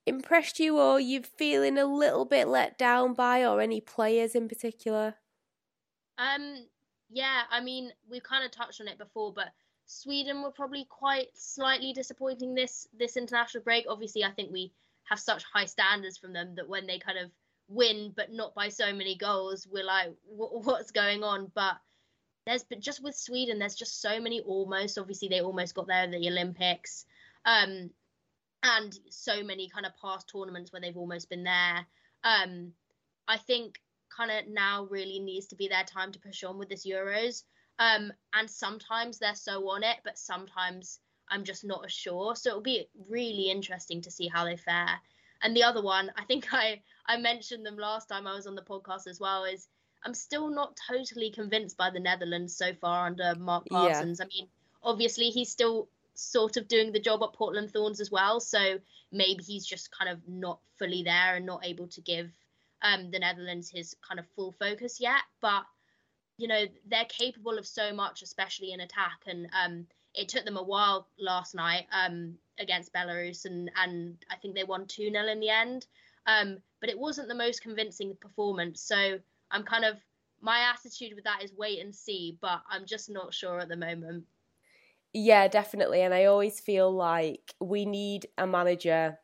[0.08, 4.48] impressed you, or you feeling a little bit let down by, or any players in
[4.48, 5.16] particular?
[6.18, 6.66] Um,
[7.10, 9.50] yeah, I mean, we've kind of touched on it before, but
[9.86, 13.86] Sweden were probably quite slightly disappointing this this international break.
[13.88, 14.74] Obviously, I think we
[15.06, 17.32] have such high standards from them that when they kind of
[17.70, 21.52] win, but not by so many goals, we're like, what's going on?
[21.56, 21.78] But
[22.46, 24.98] there's but just with Sweden, there's just so many almost.
[24.98, 27.06] Obviously, they almost got there at the Olympics,
[27.46, 27.90] um,
[28.64, 31.86] and so many kind of past tournaments where they've almost been there.
[32.24, 32.74] Um,
[33.28, 33.80] I think
[34.16, 37.44] kind of now really needs to be their time to push on with this Euros.
[37.80, 41.00] Um, and sometimes they're so on it, but sometimes
[41.30, 42.36] I'm just not as sure.
[42.36, 45.00] So it'll be really interesting to see how they fare.
[45.42, 48.56] And the other one, I think I I mentioned them last time I was on
[48.56, 49.68] the podcast as well, is
[50.04, 54.20] I'm still not totally convinced by the Netherlands so far under Mark Parsons.
[54.20, 54.26] Yeah.
[54.26, 54.48] I mean,
[54.82, 58.80] obviously he's still sort of doing the job at Portland Thorns as well, so
[59.12, 62.30] maybe he's just kind of not fully there and not able to give
[62.82, 65.22] um, the Netherlands his kind of full focus yet.
[65.42, 65.64] But
[66.38, 69.22] you know they're capable of so much, especially in attack.
[69.28, 74.36] And um, it took them a while last night um, against Belarus, and and I
[74.38, 75.86] think they won two 0 in the end.
[76.26, 78.82] Um, but it wasn't the most convincing performance.
[78.82, 79.20] So
[79.52, 79.98] I'm kind of
[80.42, 83.78] my attitude with that is wait and see, but I'm just not sure at the
[83.78, 84.26] moment.
[85.20, 86.02] Yeah, definitely.
[86.02, 89.18] And I always feel like we need a manager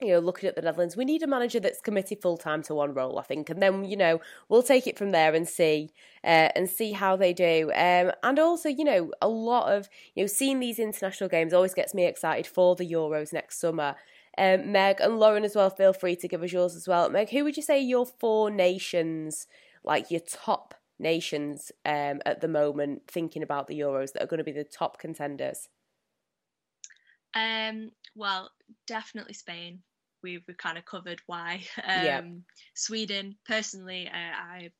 [0.00, 2.72] you know, looking at the Netherlands, we need a manager that's committed full time to
[2.74, 5.90] one role, I think, and then you know we'll take it from there and see
[6.22, 7.72] uh, and see how they do.
[7.74, 11.74] Um, and also, you know, a lot of you know seeing these international games always
[11.74, 13.96] gets me excited for the Euros next summer.
[14.36, 17.10] Um, Meg and Lauren as well, feel free to give us yours as well.
[17.10, 19.48] Meg, who would you say your four nations,
[19.82, 24.38] like your top nations um, at the moment, thinking about the Euros that are going
[24.38, 25.68] to be the top contenders?
[27.34, 28.50] Um, well,
[28.86, 29.80] definitely Spain
[30.22, 31.62] we've, we've kind of covered why.
[31.84, 32.22] Um, yeah.
[32.74, 34.70] Sweden, personally, uh, I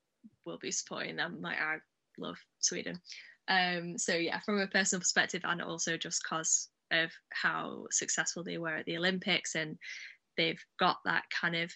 [0.45, 1.39] will be supporting them.
[1.41, 1.77] Like I
[2.17, 2.99] love Sweden.
[3.47, 8.57] Um, so yeah, from a personal perspective, and also just because of how successful they
[8.57, 9.77] were at the Olympics, and
[10.37, 11.71] they've got that kind of.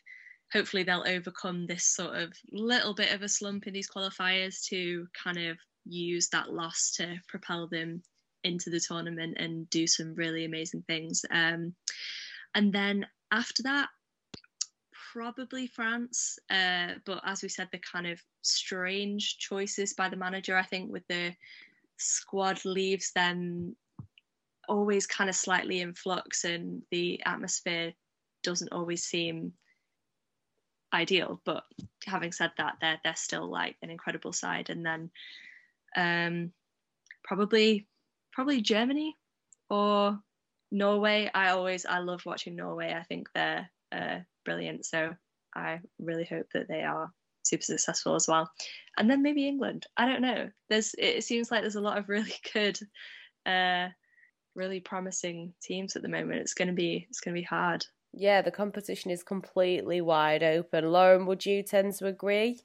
[0.53, 5.07] Hopefully, they'll overcome this sort of little bit of a slump in these qualifiers to
[5.21, 8.01] kind of use that loss to propel them
[8.43, 11.25] into the tournament and do some really amazing things.
[11.31, 11.73] Um,
[12.55, 13.89] and then after that,
[15.13, 16.37] probably France.
[16.49, 20.91] Uh, but as we said, the kind of strange choices by the manager, I think,
[20.91, 21.33] with the
[21.97, 23.75] squad leaves them
[24.67, 27.93] always kind of slightly in flux and the atmosphere
[28.43, 29.53] doesn't always seem
[30.93, 31.41] ideal.
[31.45, 31.63] But
[32.05, 34.69] having said that, they're they're still like an incredible side.
[34.69, 35.11] And then
[35.95, 36.51] um,
[37.23, 37.87] probably
[38.31, 39.17] probably Germany
[39.69, 40.19] or
[40.71, 42.93] Norway, I always I love watching Norway.
[42.93, 44.85] I think they're uh, brilliant.
[44.85, 45.15] So
[45.55, 47.11] I really hope that they are
[47.43, 48.49] super successful as well.
[48.97, 49.85] And then maybe England.
[49.97, 50.49] I don't know.
[50.69, 52.79] There's it seems like there's a lot of really good,
[53.45, 53.89] uh,
[54.55, 56.41] really promising teams at the moment.
[56.41, 57.85] It's gonna be it's gonna be hard.
[58.13, 60.91] Yeah, the competition is completely wide open.
[60.91, 62.61] Lauren, would you tend to agree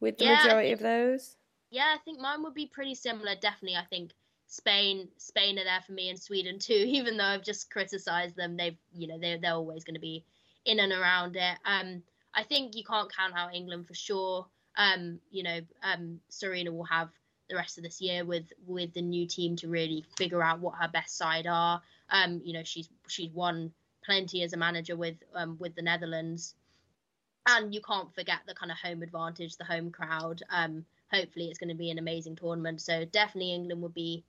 [0.00, 1.36] with the yeah, majority think, of those?
[1.70, 3.34] Yeah, I think mine would be pretty similar.
[3.40, 4.10] Definitely, I think
[4.48, 6.72] Spain, Spain are there for me, and Sweden too.
[6.86, 10.24] Even though I've just criticised them, they've you know they're they're always going to be
[10.64, 11.58] in and around it.
[11.64, 12.02] Um,
[12.34, 14.46] I think you can't count out England for sure.
[14.76, 17.10] Um, you know, um, Sarina will have
[17.48, 20.74] the rest of this year with with the new team to really figure out what
[20.80, 21.80] her best side are.
[22.10, 23.72] Um, you know, she's she's won
[24.10, 26.56] plenty as a manager with um, with the Netherlands,
[27.46, 30.42] and you can't forget the kind of home advantage, the home crowd.
[30.50, 32.80] Um, hopefully, it's going to be an amazing tournament.
[32.80, 34.24] So definitely, England will be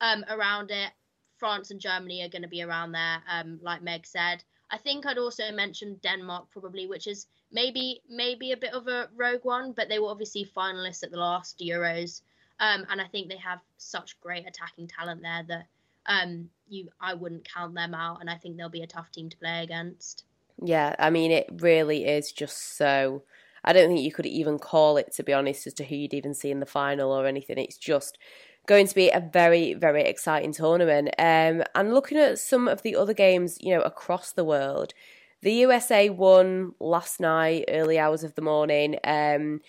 [0.00, 0.90] um, around it.
[1.36, 4.42] France and Germany are going to be around there, um, like Meg said.
[4.70, 9.10] I think I'd also mention Denmark probably, which is maybe maybe a bit of a
[9.14, 12.22] rogue one, but they were obviously finalists at the last Euros,
[12.58, 15.66] um, and I think they have such great attacking talent there that
[16.06, 19.28] um, you I wouldn't count them out, and I think they'll be a tough team
[19.30, 20.24] to play against.
[20.62, 23.22] Yeah, I mean it really is just so.
[23.64, 26.14] I don't think you could even call it to be honest as to who you'd
[26.14, 27.58] even see in the final or anything.
[27.58, 28.16] It's just
[28.66, 31.08] going to be a very, very exciting tournament.
[31.18, 34.92] Um, and looking at some of the other games, you know, across the world,
[35.42, 38.98] the USA won last night, early hours of the morning.
[39.04, 39.60] Um,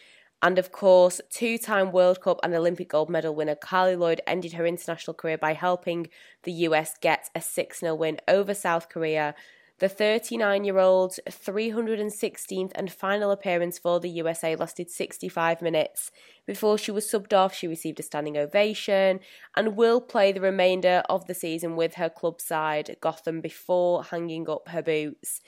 [0.42, 4.54] and of course, two time World Cup and Olympic gold medal winner Carli Lloyd ended
[4.54, 6.08] her international career by helping
[6.44, 9.36] the US get a 6 0 win over South Korea
[9.80, 16.12] the 39 year old's 316th and final appearance for the USA lasted 65 minutes.
[16.46, 19.20] Before she was subbed off, she received a standing ovation
[19.56, 24.50] and will play the remainder of the season with her club side, Gotham, before hanging
[24.50, 25.42] up her boots.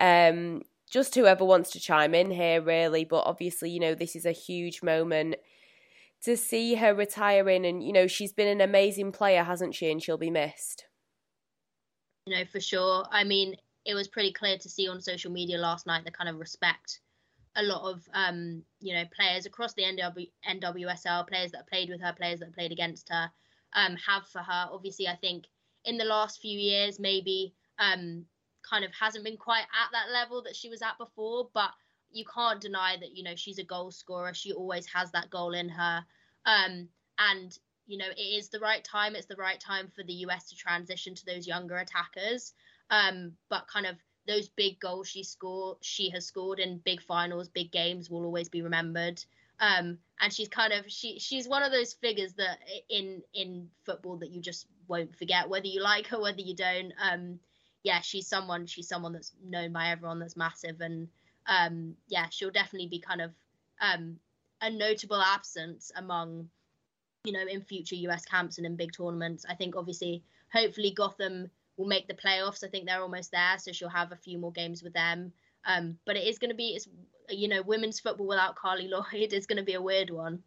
[0.00, 4.24] Um, just whoever wants to chime in here, really, but obviously, you know, this is
[4.24, 5.36] a huge moment
[6.22, 9.90] to see her retiring, and you know, she's been an amazing player, hasn't she?
[9.90, 10.86] And she'll be missed.
[12.26, 13.06] You know, for sure.
[13.10, 16.28] I mean, it was pretty clear to see on social media last night the kind
[16.28, 17.00] of respect
[17.56, 22.00] a lot of um, you know players across the NW, NWSL, players that played with
[22.00, 23.30] her, players that played against her,
[23.74, 24.68] um, have for her.
[24.70, 25.46] Obviously, I think
[25.84, 28.26] in the last few years, maybe um,
[28.68, 31.70] kind of hasn't been quite at that level that she was at before, but
[32.10, 34.34] you can't deny that you know she's a goal scorer.
[34.34, 36.04] She always has that goal in her,
[36.44, 36.88] um,
[37.18, 39.14] and you know it is the right time.
[39.14, 42.54] It's the right time for the US to transition to those younger attackers.
[42.90, 43.96] Um, but kind of
[44.26, 48.48] those big goals she scored, she has scored in big finals, big games will always
[48.48, 49.24] be remembered.
[49.58, 52.58] Um, and she's kind of she she's one of those figures that
[52.88, 56.92] in in football that you just won't forget whether you like her whether you don't.
[57.00, 57.40] Um,
[57.86, 61.06] yeah, she's someone she's someone that's known by everyone that's massive and
[61.46, 63.30] um, yeah, she'll definitely be kind of
[63.80, 64.16] um,
[64.60, 66.48] a notable absence among
[67.22, 69.46] you know in future US camps and in big tournaments.
[69.48, 72.64] I think obviously hopefully Gotham will make the playoffs.
[72.64, 75.32] I think they're almost there, so she'll have a few more games with them.
[75.64, 76.88] Um, but it is going to be, it's
[77.28, 80.42] you know, women's football without Carli Lloyd is going to be a weird one.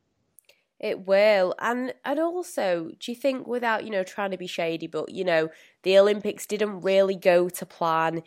[0.79, 4.87] It will, and and also, do you think without you know trying to be shady,
[4.87, 5.49] but you know
[5.83, 8.23] the Olympics didn't really go to plan.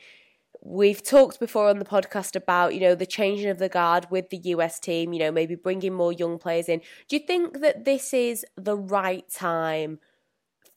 [0.62, 4.28] We've talked before on the podcast about you know the changing of the guard with
[4.28, 6.80] the US team, you know maybe bringing more young players in.
[7.08, 9.98] Do you think that this is the right time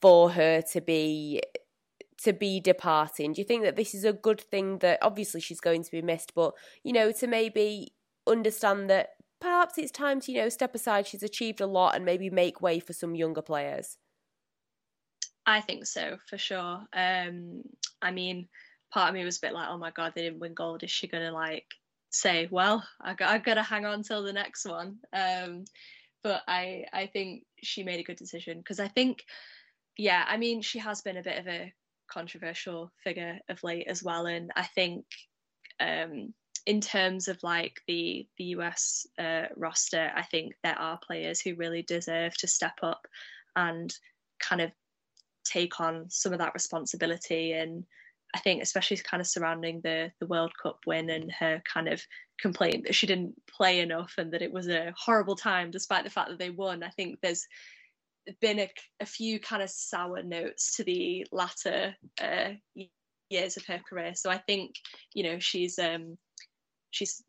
[0.00, 1.42] for her to be
[2.22, 3.34] to be departing?
[3.34, 6.02] Do you think that this is a good thing that obviously she's going to be
[6.02, 7.92] missed, but you know, to maybe
[8.26, 9.10] understand that
[9.40, 11.06] perhaps it's time to, you know, step aside.
[11.06, 13.98] She's achieved a lot and maybe make way for some younger players.
[15.46, 16.84] I think so, for sure.
[16.92, 17.62] Um,
[18.02, 18.48] I mean,
[18.92, 20.82] part of me was a bit like, oh my God, they didn't win gold.
[20.82, 21.66] Is she going to like
[22.10, 24.96] say, well, I got, I got to hang on till the next one?
[25.12, 25.64] Um,
[26.24, 29.24] but I, I think she made a good decision because I think,
[29.96, 31.72] yeah, I mean, she has been a bit of a
[32.10, 34.26] controversial figure of late as well.
[34.26, 35.04] And I think
[35.78, 36.34] um,
[36.66, 41.54] in terms of like the the US uh, roster, I think there are players who
[41.54, 43.06] really deserve to step up
[43.54, 43.94] and
[44.40, 44.72] kind of
[45.44, 47.52] take on some of that responsibility.
[47.52, 47.84] And
[48.34, 52.02] I think especially kind of surrounding the the World Cup win and her kind of
[52.40, 56.10] complaint that she didn't play enough and that it was a horrible time despite the
[56.10, 56.82] fact that they won.
[56.82, 57.46] I think there's
[58.40, 62.50] been a, a few kind of sour notes to the latter uh,
[63.30, 64.16] years of her career.
[64.16, 64.74] So I think
[65.14, 66.18] you know she's um,
[66.90, 67.22] she's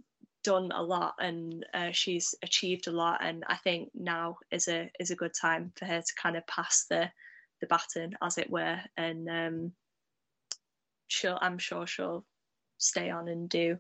[0.44, 4.90] done a lot and uh, she's achieved a lot, and I think now is a
[5.00, 7.12] is a good time for her to kind of pass the
[7.60, 9.72] the baton, as it were, and um,
[11.08, 12.26] she'll I'm sure she'll
[12.78, 13.78] stay on and do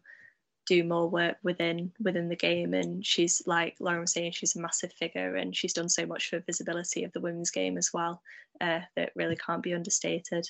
[0.65, 2.73] do more work within within the game.
[2.73, 6.29] And she's like Lauren was saying she's a massive figure and she's done so much
[6.29, 8.21] for visibility of the women's game as well
[8.59, 10.49] uh, that really can't be understated.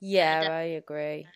[0.00, 0.48] Yeah.
[0.50, 1.26] I agree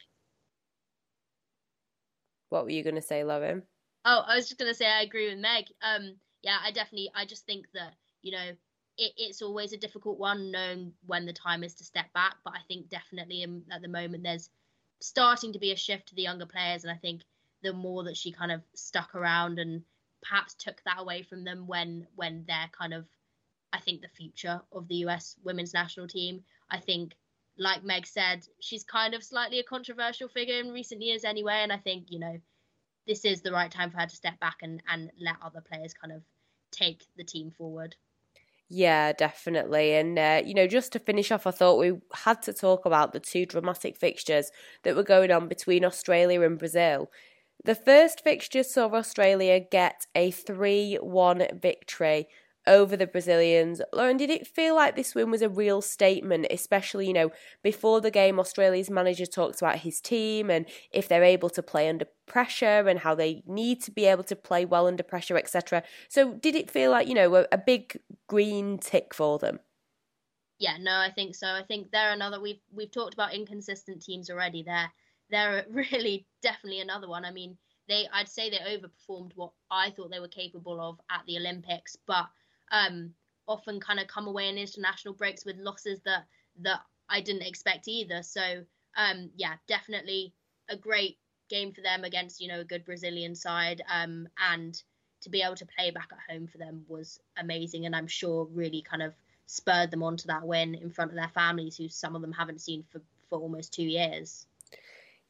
[2.55, 3.63] what were you going to say Lauren
[4.05, 7.11] oh I was just going to say I agree with Meg um yeah I definitely
[7.15, 8.53] I just think that you know
[8.97, 12.37] it, it's always a difficult one, knowing when the time is to step back.
[12.45, 14.51] But I think definitely in, at the moment there's
[15.01, 17.23] starting to be a shift to the younger players, and I think
[17.63, 19.83] the more that she kind of stuck around and
[20.23, 23.07] perhaps took that away from them when when they're kind of
[23.73, 26.45] I think the future of the US women's national team.
[26.71, 27.15] I think
[27.59, 31.73] like Meg said, she's kind of slightly a controversial figure in recent years anyway, and
[31.73, 32.39] I think, you know,
[33.07, 35.95] this is the right time for her to step back and, and let other players
[35.95, 36.23] kind of
[36.73, 37.97] take the team forward.
[38.69, 39.95] Yeah, definitely.
[39.95, 43.13] And, uh, you know, just to finish off, I thought we had to talk about
[43.13, 44.51] the two dramatic fixtures
[44.83, 47.11] that were going on between Australia and Brazil.
[47.65, 52.27] The first fixture saw Australia get a 3 1 victory
[52.67, 53.81] over the Brazilians.
[53.93, 57.31] Lauren, did it feel like this win was a real statement, especially, you know,
[57.63, 61.89] before the game, Australia's manager talks about his team and if they're able to play
[61.89, 65.83] under pressure and how they need to be able to play well under pressure, etc.
[66.09, 67.99] So, did it feel like, you know, a, a big
[68.29, 69.61] green tick for them?
[70.59, 71.49] Yeah, no, I think so.
[71.49, 72.41] I think they're another.
[72.41, 74.63] We've we've talked about inconsistent teams already.
[74.63, 74.91] They're
[75.31, 77.25] they're really definitely another one.
[77.25, 77.59] I mean,
[77.89, 81.97] they I'd say they overperformed what I thought they were capable of at the Olympics,
[82.07, 82.27] but
[82.75, 83.15] um,
[83.47, 86.25] often kind of come away in international breaks with losses that
[86.61, 88.23] that I didn't expect either.
[88.23, 88.65] So
[88.97, 90.33] um, yeah, definitely
[90.69, 91.19] a great
[91.49, 94.83] game for them against you know a good Brazilian side, um, and
[95.21, 98.49] to be able to play back at home for them was amazing, and I'm sure
[98.53, 99.15] really kind of
[99.47, 102.33] spurred them on to that win in front of their families, who some of them
[102.33, 104.47] haven't seen for for almost two years.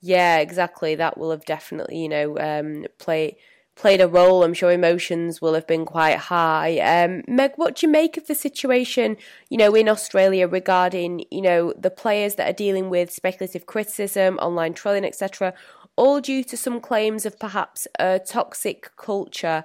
[0.00, 0.94] Yeah, exactly.
[0.94, 3.38] That will have definitely you know um, play
[3.76, 4.44] played a role.
[4.44, 6.78] I'm sure emotions will have been quite high.
[6.78, 9.16] Um, Meg, what do you make of the situation,
[9.48, 14.38] you know, in Australia regarding, you know, the players that are dealing with speculative criticism,
[14.38, 15.54] online trolling, etc.,
[15.96, 19.64] all due to some claims of perhaps a toxic culture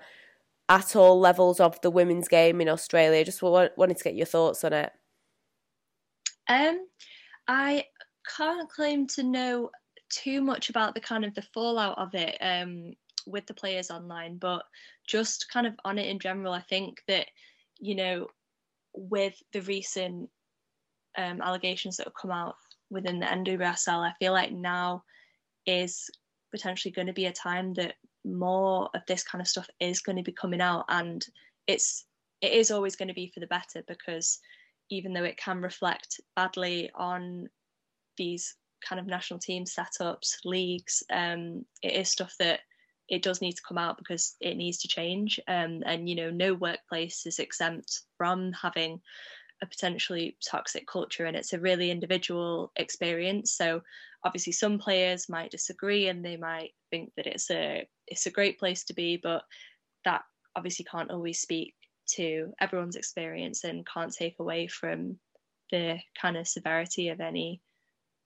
[0.68, 3.24] at all levels of the women's game in Australia?
[3.24, 4.92] Just wanted to get your thoughts on it.
[6.48, 6.88] Um,
[7.48, 7.86] I
[8.38, 9.70] can't claim to know
[10.10, 12.38] too much about the kind of the fallout of it.
[12.42, 12.94] Um,
[13.26, 14.64] with the players online, but
[15.08, 17.28] just kind of on it in general, I think that,
[17.80, 18.28] you know,
[18.94, 20.30] with the recent
[21.18, 22.56] um, allegations that have come out
[22.90, 25.04] within the NWSL, I feel like now
[25.66, 26.10] is
[26.52, 27.96] potentially going to be a time that
[28.26, 31.26] more of this kind of stuff is going to be coming out and
[31.68, 32.06] it's
[32.42, 34.40] it is always going to be for the better because
[34.90, 37.48] even though it can reflect badly on
[38.18, 38.56] these
[38.88, 42.62] kind of national team setups leagues um, it is stuff that
[43.10, 45.40] it does need to come out because it needs to change.
[45.48, 49.02] Um, and you know, no workplace is exempt from having
[49.62, 53.52] a potentially toxic culture, and it's a really individual experience.
[53.52, 53.82] So
[54.24, 58.60] obviously, some players might disagree, and they might think that it's a it's a great
[58.60, 59.44] place to be, but
[60.06, 60.24] that
[60.56, 61.74] obviously can't always speak
[62.16, 65.18] to everyone's experience and can't take away from
[65.72, 67.62] the kind of severity of any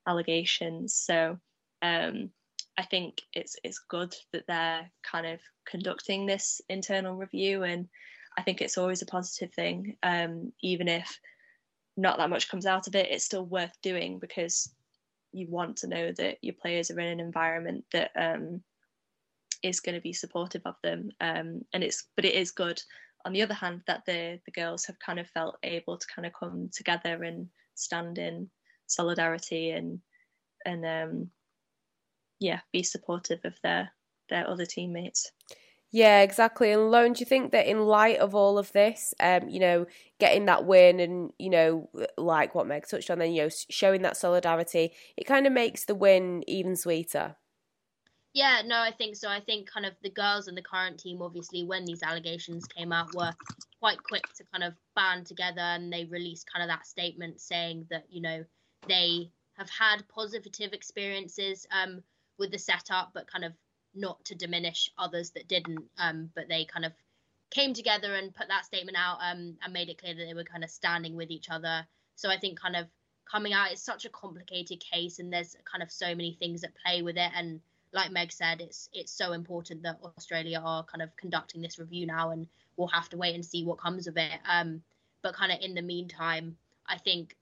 [0.08, 0.96] allegations.
[0.96, 1.38] So
[1.82, 2.30] um,
[2.78, 7.88] I think it's it's good that they're kind of conducting this internal review, and
[8.38, 9.98] I think it's always a positive thing.
[10.04, 11.20] Um, even if
[11.96, 14.74] not that much comes out of it, it's still worth doing because
[15.32, 18.62] you want to know that your players are in an environment that um,
[19.62, 21.12] is going to be supportive of them.
[21.22, 22.82] Um, and it's but it is good
[23.26, 26.26] on the other hand that the the girls have kind of felt able to kind
[26.26, 28.50] of come together and stand in
[28.88, 30.00] solidarity and
[30.66, 31.30] and um,
[32.44, 33.90] yeah be supportive of their
[34.30, 35.32] their other teammates.
[35.92, 36.72] Yeah, exactly.
[36.72, 39.86] And Lauren, do you think that in light of all of this, um, you know,
[40.20, 41.88] getting that win and, you know,
[42.18, 45.86] like what Meg touched on, then, you know, showing that solidarity, it kind of makes
[45.86, 47.36] the win even sweeter?
[48.34, 49.30] Yeah, no, I think so.
[49.30, 52.92] I think kind of the girls in the current team, obviously, when these allegations came
[52.92, 53.34] out, were
[53.80, 57.86] quite quick to kind of band together and they released kind of that statement saying
[57.92, 58.44] that, you know,
[58.88, 62.02] they have had positive experiences um,
[62.38, 63.54] with the setup, but kind of
[63.96, 65.86] not to diminish others that didn't.
[65.98, 66.94] Um, but they kind of
[67.52, 70.44] came together and put that statement out um, and made it clear that they were
[70.44, 71.86] kind of standing with each other.
[72.16, 72.88] So I think kind of
[73.30, 76.72] coming out, it's such a complicated case, and there's kind of so many things that
[76.84, 77.32] play with it.
[77.36, 77.62] And
[77.92, 82.08] like Meg said, it's it's so important that Australia are kind of conducting this review
[82.08, 84.40] now, and we'll have to wait and see what comes of it.
[84.50, 84.82] Um,
[85.22, 86.58] but kind of in the meantime,
[86.88, 87.36] I think,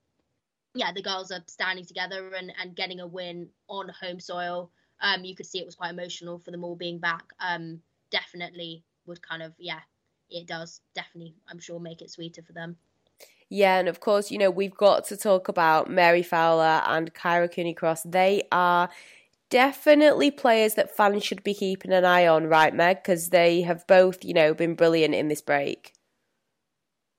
[0.75, 4.69] yeah, the girls are standing together and and getting a win on home soil
[5.01, 7.33] um, you could see it was quite emotional for them all being back.
[7.39, 7.81] Um,
[8.11, 9.79] definitely would kind of yeah,
[10.29, 12.77] it does definitely I'm sure make it sweeter for them.
[13.49, 17.53] Yeah, and of course, you know, we've got to talk about Mary Fowler and Kyra
[17.53, 18.03] Cooney Cross.
[18.03, 18.89] They are
[19.49, 23.03] definitely players that fans should be keeping an eye on, right, Meg?
[23.03, 25.91] Because they have both, you know, been brilliant in this break.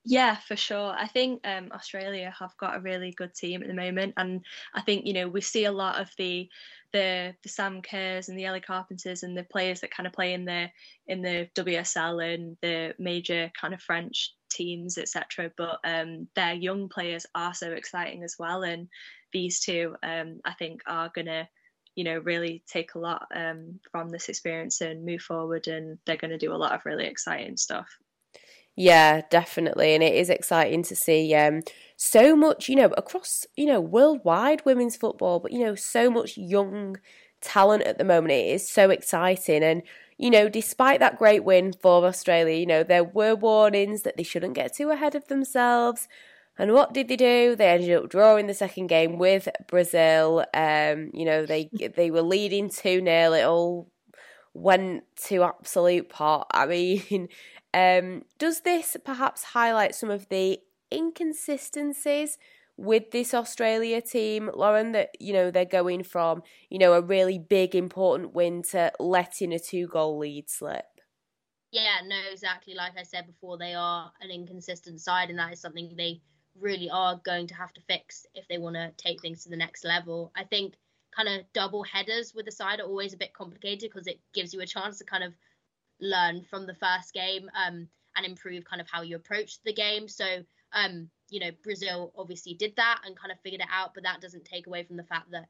[0.04, 0.92] Yeah, for sure.
[0.98, 4.44] I think um, Australia have got a really good team at the moment, and
[4.74, 6.48] I think you know we see a lot of the
[6.92, 10.32] the the Sam Kerrs and the Ellie Carpenters and the players that kind of play
[10.32, 10.70] in the
[11.06, 15.52] in the WSL and the major kind of French teams, etc.
[15.56, 18.88] But um, their young players are so exciting as well, and
[19.32, 21.48] these two, um, I think, are gonna
[21.94, 26.16] you know really take a lot um, from this experience and move forward, and they're
[26.16, 27.88] to do a lot of really exciting stuff.
[28.76, 31.60] Yeah, definitely, and it is exciting to see um,
[31.96, 36.38] so much, you know, across you know worldwide women's football, but you know so much
[36.38, 36.96] young
[37.42, 38.32] talent at the moment.
[38.32, 39.82] It is so exciting, and
[40.16, 44.22] you know, despite that great win for Australia, you know there were warnings that they
[44.22, 46.08] shouldn't get too ahead of themselves.
[46.58, 47.56] And what did they do?
[47.56, 50.44] They ended up drawing the second game with Brazil.
[50.54, 53.88] Um, you know, they they were leading two 0 It all
[54.54, 56.46] went to absolute pot.
[56.52, 57.28] I mean,
[57.74, 60.60] um, does this perhaps highlight some of the
[60.92, 62.38] inconsistencies
[62.76, 64.92] with this Australia team, Lauren?
[64.92, 69.52] That you know they're going from you know a really big important win to letting
[69.52, 70.86] a two goal lead slip.
[71.70, 72.74] Yeah, no, exactly.
[72.74, 76.20] Like I said before, they are an inconsistent side, and that is something they
[76.60, 79.56] really are going to have to fix if they want to take things to the
[79.56, 80.30] next level.
[80.36, 80.74] I think
[81.16, 84.52] kind of double headers with the side are always a bit complicated because it gives
[84.52, 85.32] you a chance to kind of
[86.02, 90.08] learn from the first game um, and improve kind of how you approach the game.
[90.08, 90.26] So,
[90.72, 94.20] um, you know, Brazil obviously did that and kind of figured it out, but that
[94.20, 95.46] doesn't take away from the fact that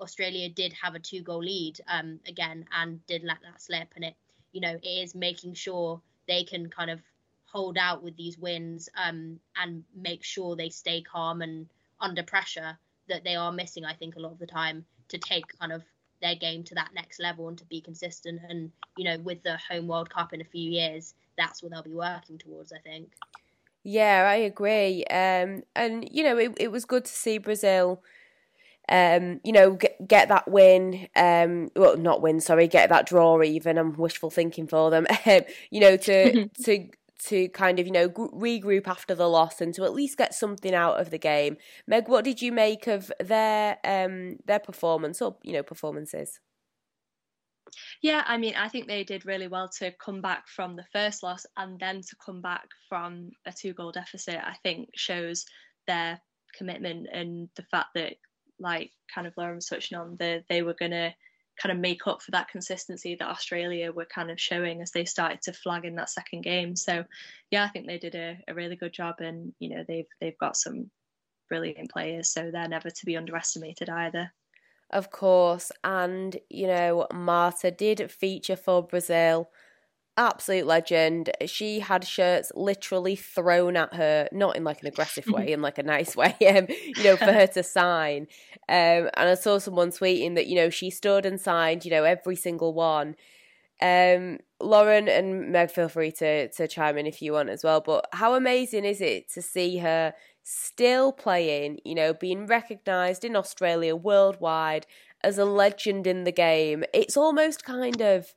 [0.00, 3.88] Australia did have a two goal lead um, again and did let that slip.
[3.94, 4.14] And it,
[4.52, 7.00] you know, it is making sure they can kind of
[7.44, 11.66] hold out with these wins um, and make sure they stay calm and
[12.00, 12.78] under pressure
[13.08, 15.82] that they are missing, I think, a lot of the time to take kind of
[16.20, 18.40] their game to that next level and to be consistent.
[18.48, 21.82] And you know, with the home World Cup in a few years, that's what they'll
[21.82, 22.72] be working towards.
[22.72, 23.12] I think.
[23.82, 25.04] Yeah, I agree.
[25.04, 28.02] Um, and you know, it it was good to see Brazil.
[28.88, 31.08] Um, you know, get, get that win.
[31.14, 32.40] Um, well, not win.
[32.40, 33.40] Sorry, get that draw.
[33.40, 35.06] Even I'm wishful thinking for them.
[35.70, 36.88] you know, to to
[37.26, 40.74] to kind of you know regroup after the loss and to at least get something
[40.74, 41.56] out of the game.
[41.86, 46.40] Meg, what did you make of their um their performance or you know performances?
[48.02, 51.22] Yeah, I mean, I think they did really well to come back from the first
[51.22, 54.36] loss and then to come back from a two goal deficit.
[54.36, 55.44] I think shows
[55.86, 56.20] their
[56.56, 58.14] commitment and the fact that,
[58.58, 61.14] like, kind of Lauren was touching on, the, they were going to
[61.60, 65.04] kind of make up for that consistency that Australia were kind of showing as they
[65.04, 66.74] started to flag in that second game.
[66.74, 67.04] So
[67.50, 70.38] yeah, I think they did a, a really good job and you know they've they've
[70.38, 70.90] got some
[71.48, 74.32] brilliant players, so they're never to be underestimated either.
[74.90, 79.50] Of course, and you know, Marta did feature for Brazil
[80.20, 81.30] absolute legend.
[81.46, 85.78] She had shirts literally thrown at her, not in like an aggressive way, in like
[85.78, 88.28] a nice way, um, you know, for her to sign.
[88.68, 92.04] Um, and I saw someone tweeting that, you know, she stood and signed, you know,
[92.04, 93.16] every single one.
[93.82, 97.80] Um, Lauren and Meg, feel free to, to chime in if you want as well.
[97.80, 100.12] But how amazing is it to see her
[100.42, 104.86] still playing, you know, being recognised in Australia worldwide
[105.24, 106.84] as a legend in the game?
[106.92, 108.34] It's almost kind of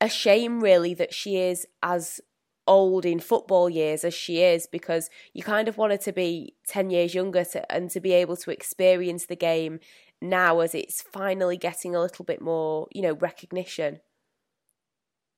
[0.00, 2.20] a shame, really, that she is as
[2.66, 6.54] old in football years as she is because you kind of want her to be
[6.68, 9.80] 10 years younger to, and to be able to experience the game
[10.22, 14.00] now as it's finally getting a little bit more, you know, recognition.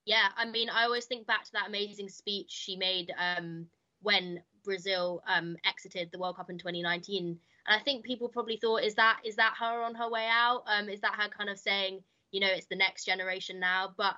[0.05, 3.67] Yeah, I mean, I always think back to that amazing speech she made um,
[4.03, 8.83] when Brazil um, exited the World Cup in 2019, and I think people probably thought,
[8.83, 10.65] is that is that her on her way out?
[10.67, 12.03] Um, is that her kind of saying,
[12.33, 13.95] you know, it's the next generation now?
[13.97, 14.17] But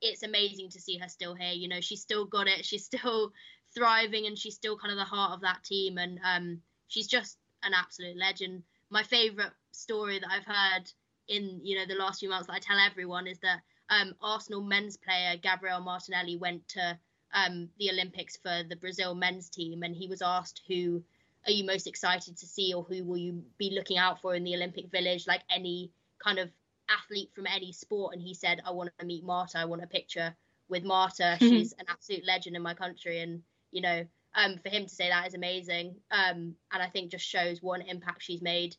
[0.00, 1.52] it's amazing to see her still here.
[1.52, 2.64] You know, she's still got it.
[2.64, 3.32] She's still
[3.74, 5.98] thriving, and she's still kind of the heart of that team.
[5.98, 8.62] And um, she's just an absolute legend.
[8.90, 10.90] My favourite story that I've heard
[11.28, 14.62] in you know the last few months that I tell everyone is that um, Arsenal
[14.62, 16.98] men's player Gabriel Martinelli went to
[17.32, 21.02] um, the Olympics for the Brazil men's team, and he was asked who
[21.46, 24.44] are you most excited to see, or who will you be looking out for in
[24.44, 25.90] the Olympic Village, like any
[26.22, 26.50] kind of
[26.90, 29.86] athlete from any sport and he said i want to meet marta i want a
[29.86, 30.34] picture
[30.70, 31.36] with marta.
[31.40, 35.08] She's an absolute legend in my country and you know um, for him to say
[35.08, 38.76] that is amazing um, and i think just shows what an impact she's made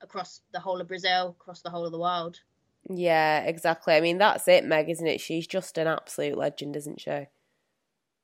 [0.00, 2.40] across the whole of brazil across the whole of the world.
[2.88, 3.94] Yeah exactly.
[3.94, 5.20] I mean that's it meg isn't it?
[5.20, 7.26] She's just an absolute legend isn't she?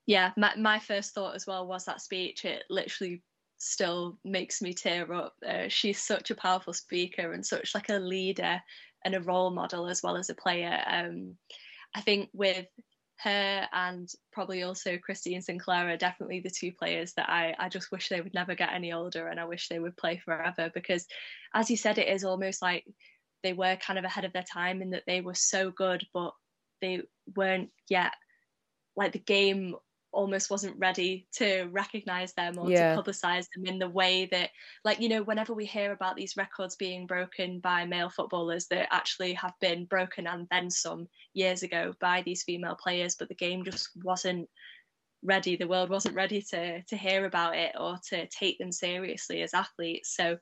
[0.06, 2.44] Yeah my, my first thought as well was that speech.
[2.44, 3.22] It literally
[3.58, 5.34] still makes me tear up.
[5.46, 8.60] Uh, she's such a powerful speaker and such like a leader
[9.04, 10.82] and a role model as well as a player.
[10.86, 11.36] Um,
[11.94, 12.66] I think with
[13.22, 17.92] her and probably also Christine Sinclair are definitely the two players that I, I just
[17.92, 21.06] wish they would never get any older and I wish they would play forever because
[21.54, 22.84] as you said it is almost like
[23.42, 26.32] they were kind of ahead of their time in that they were so good but
[26.80, 27.02] they
[27.36, 28.12] weren't yet
[28.96, 29.74] like the game
[30.12, 32.94] almost wasn't ready to recognize them or yeah.
[32.94, 34.50] to publicize them in the way that
[34.84, 38.88] like you know whenever we hear about these records being broken by male footballers that
[38.92, 43.34] actually have been broken and then some years ago by these female players but the
[43.34, 44.48] game just wasn't
[45.22, 49.42] ready the world wasn't ready to to hear about it or to take them seriously
[49.42, 50.36] as athletes so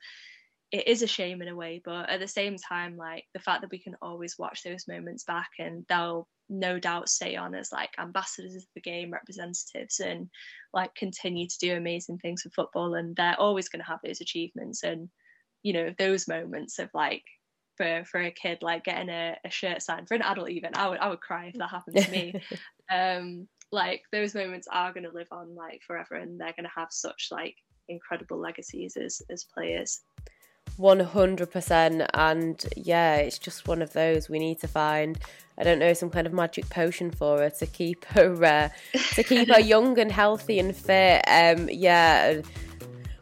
[0.70, 3.62] it is a shame in a way but at the same time like the fact
[3.62, 7.72] that we can always watch those moments back and they'll no doubt stay on as
[7.72, 10.28] like ambassadors of the game representatives and
[10.72, 14.20] like continue to do amazing things for football and they're always going to have those
[14.20, 15.08] achievements and
[15.62, 17.22] you know those moments of like
[17.76, 20.88] for for a kid like getting a, a shirt signed for an adult even I
[20.88, 22.34] would I would cry if that happened to me.
[22.90, 26.70] Um like those moments are going to live on like forever and they're going to
[26.74, 27.54] have such like
[27.90, 30.00] incredible legacies as as players
[30.78, 35.18] 100% and yeah it's just one of those we need to find
[35.58, 38.68] i don't know some kind of magic potion for her to keep her uh,
[39.14, 41.22] to keep her young and healthy and fit.
[41.26, 42.40] Um yeah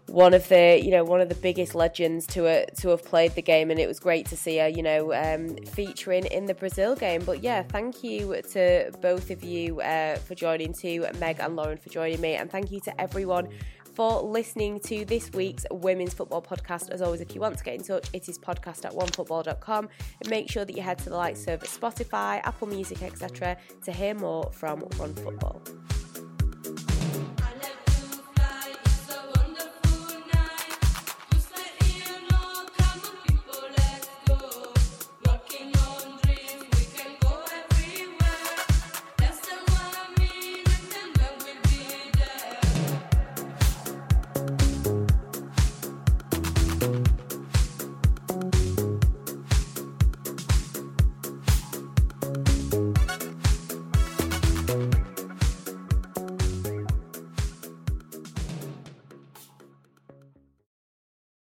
[0.09, 3.35] one of the you know one of the biggest legends to uh, to have played
[3.35, 3.71] the game.
[3.71, 7.23] And it was great to see her you know um, featuring in the Brazil game.
[7.25, 11.79] But yeah thank you to both of you uh, for joining to Meg and Lauren
[11.79, 12.35] for joining me.
[12.35, 13.49] And thank you to everyone
[13.97, 16.91] for listening to this week's Women's Football Podcast.
[16.91, 19.89] As always, if you want to get in touch, it is podcast at onefootball.com.
[20.21, 23.57] And make sure that you head to the likes of Spotify, Apple Music, etc.
[23.85, 26.06] to hear more from OneFootball.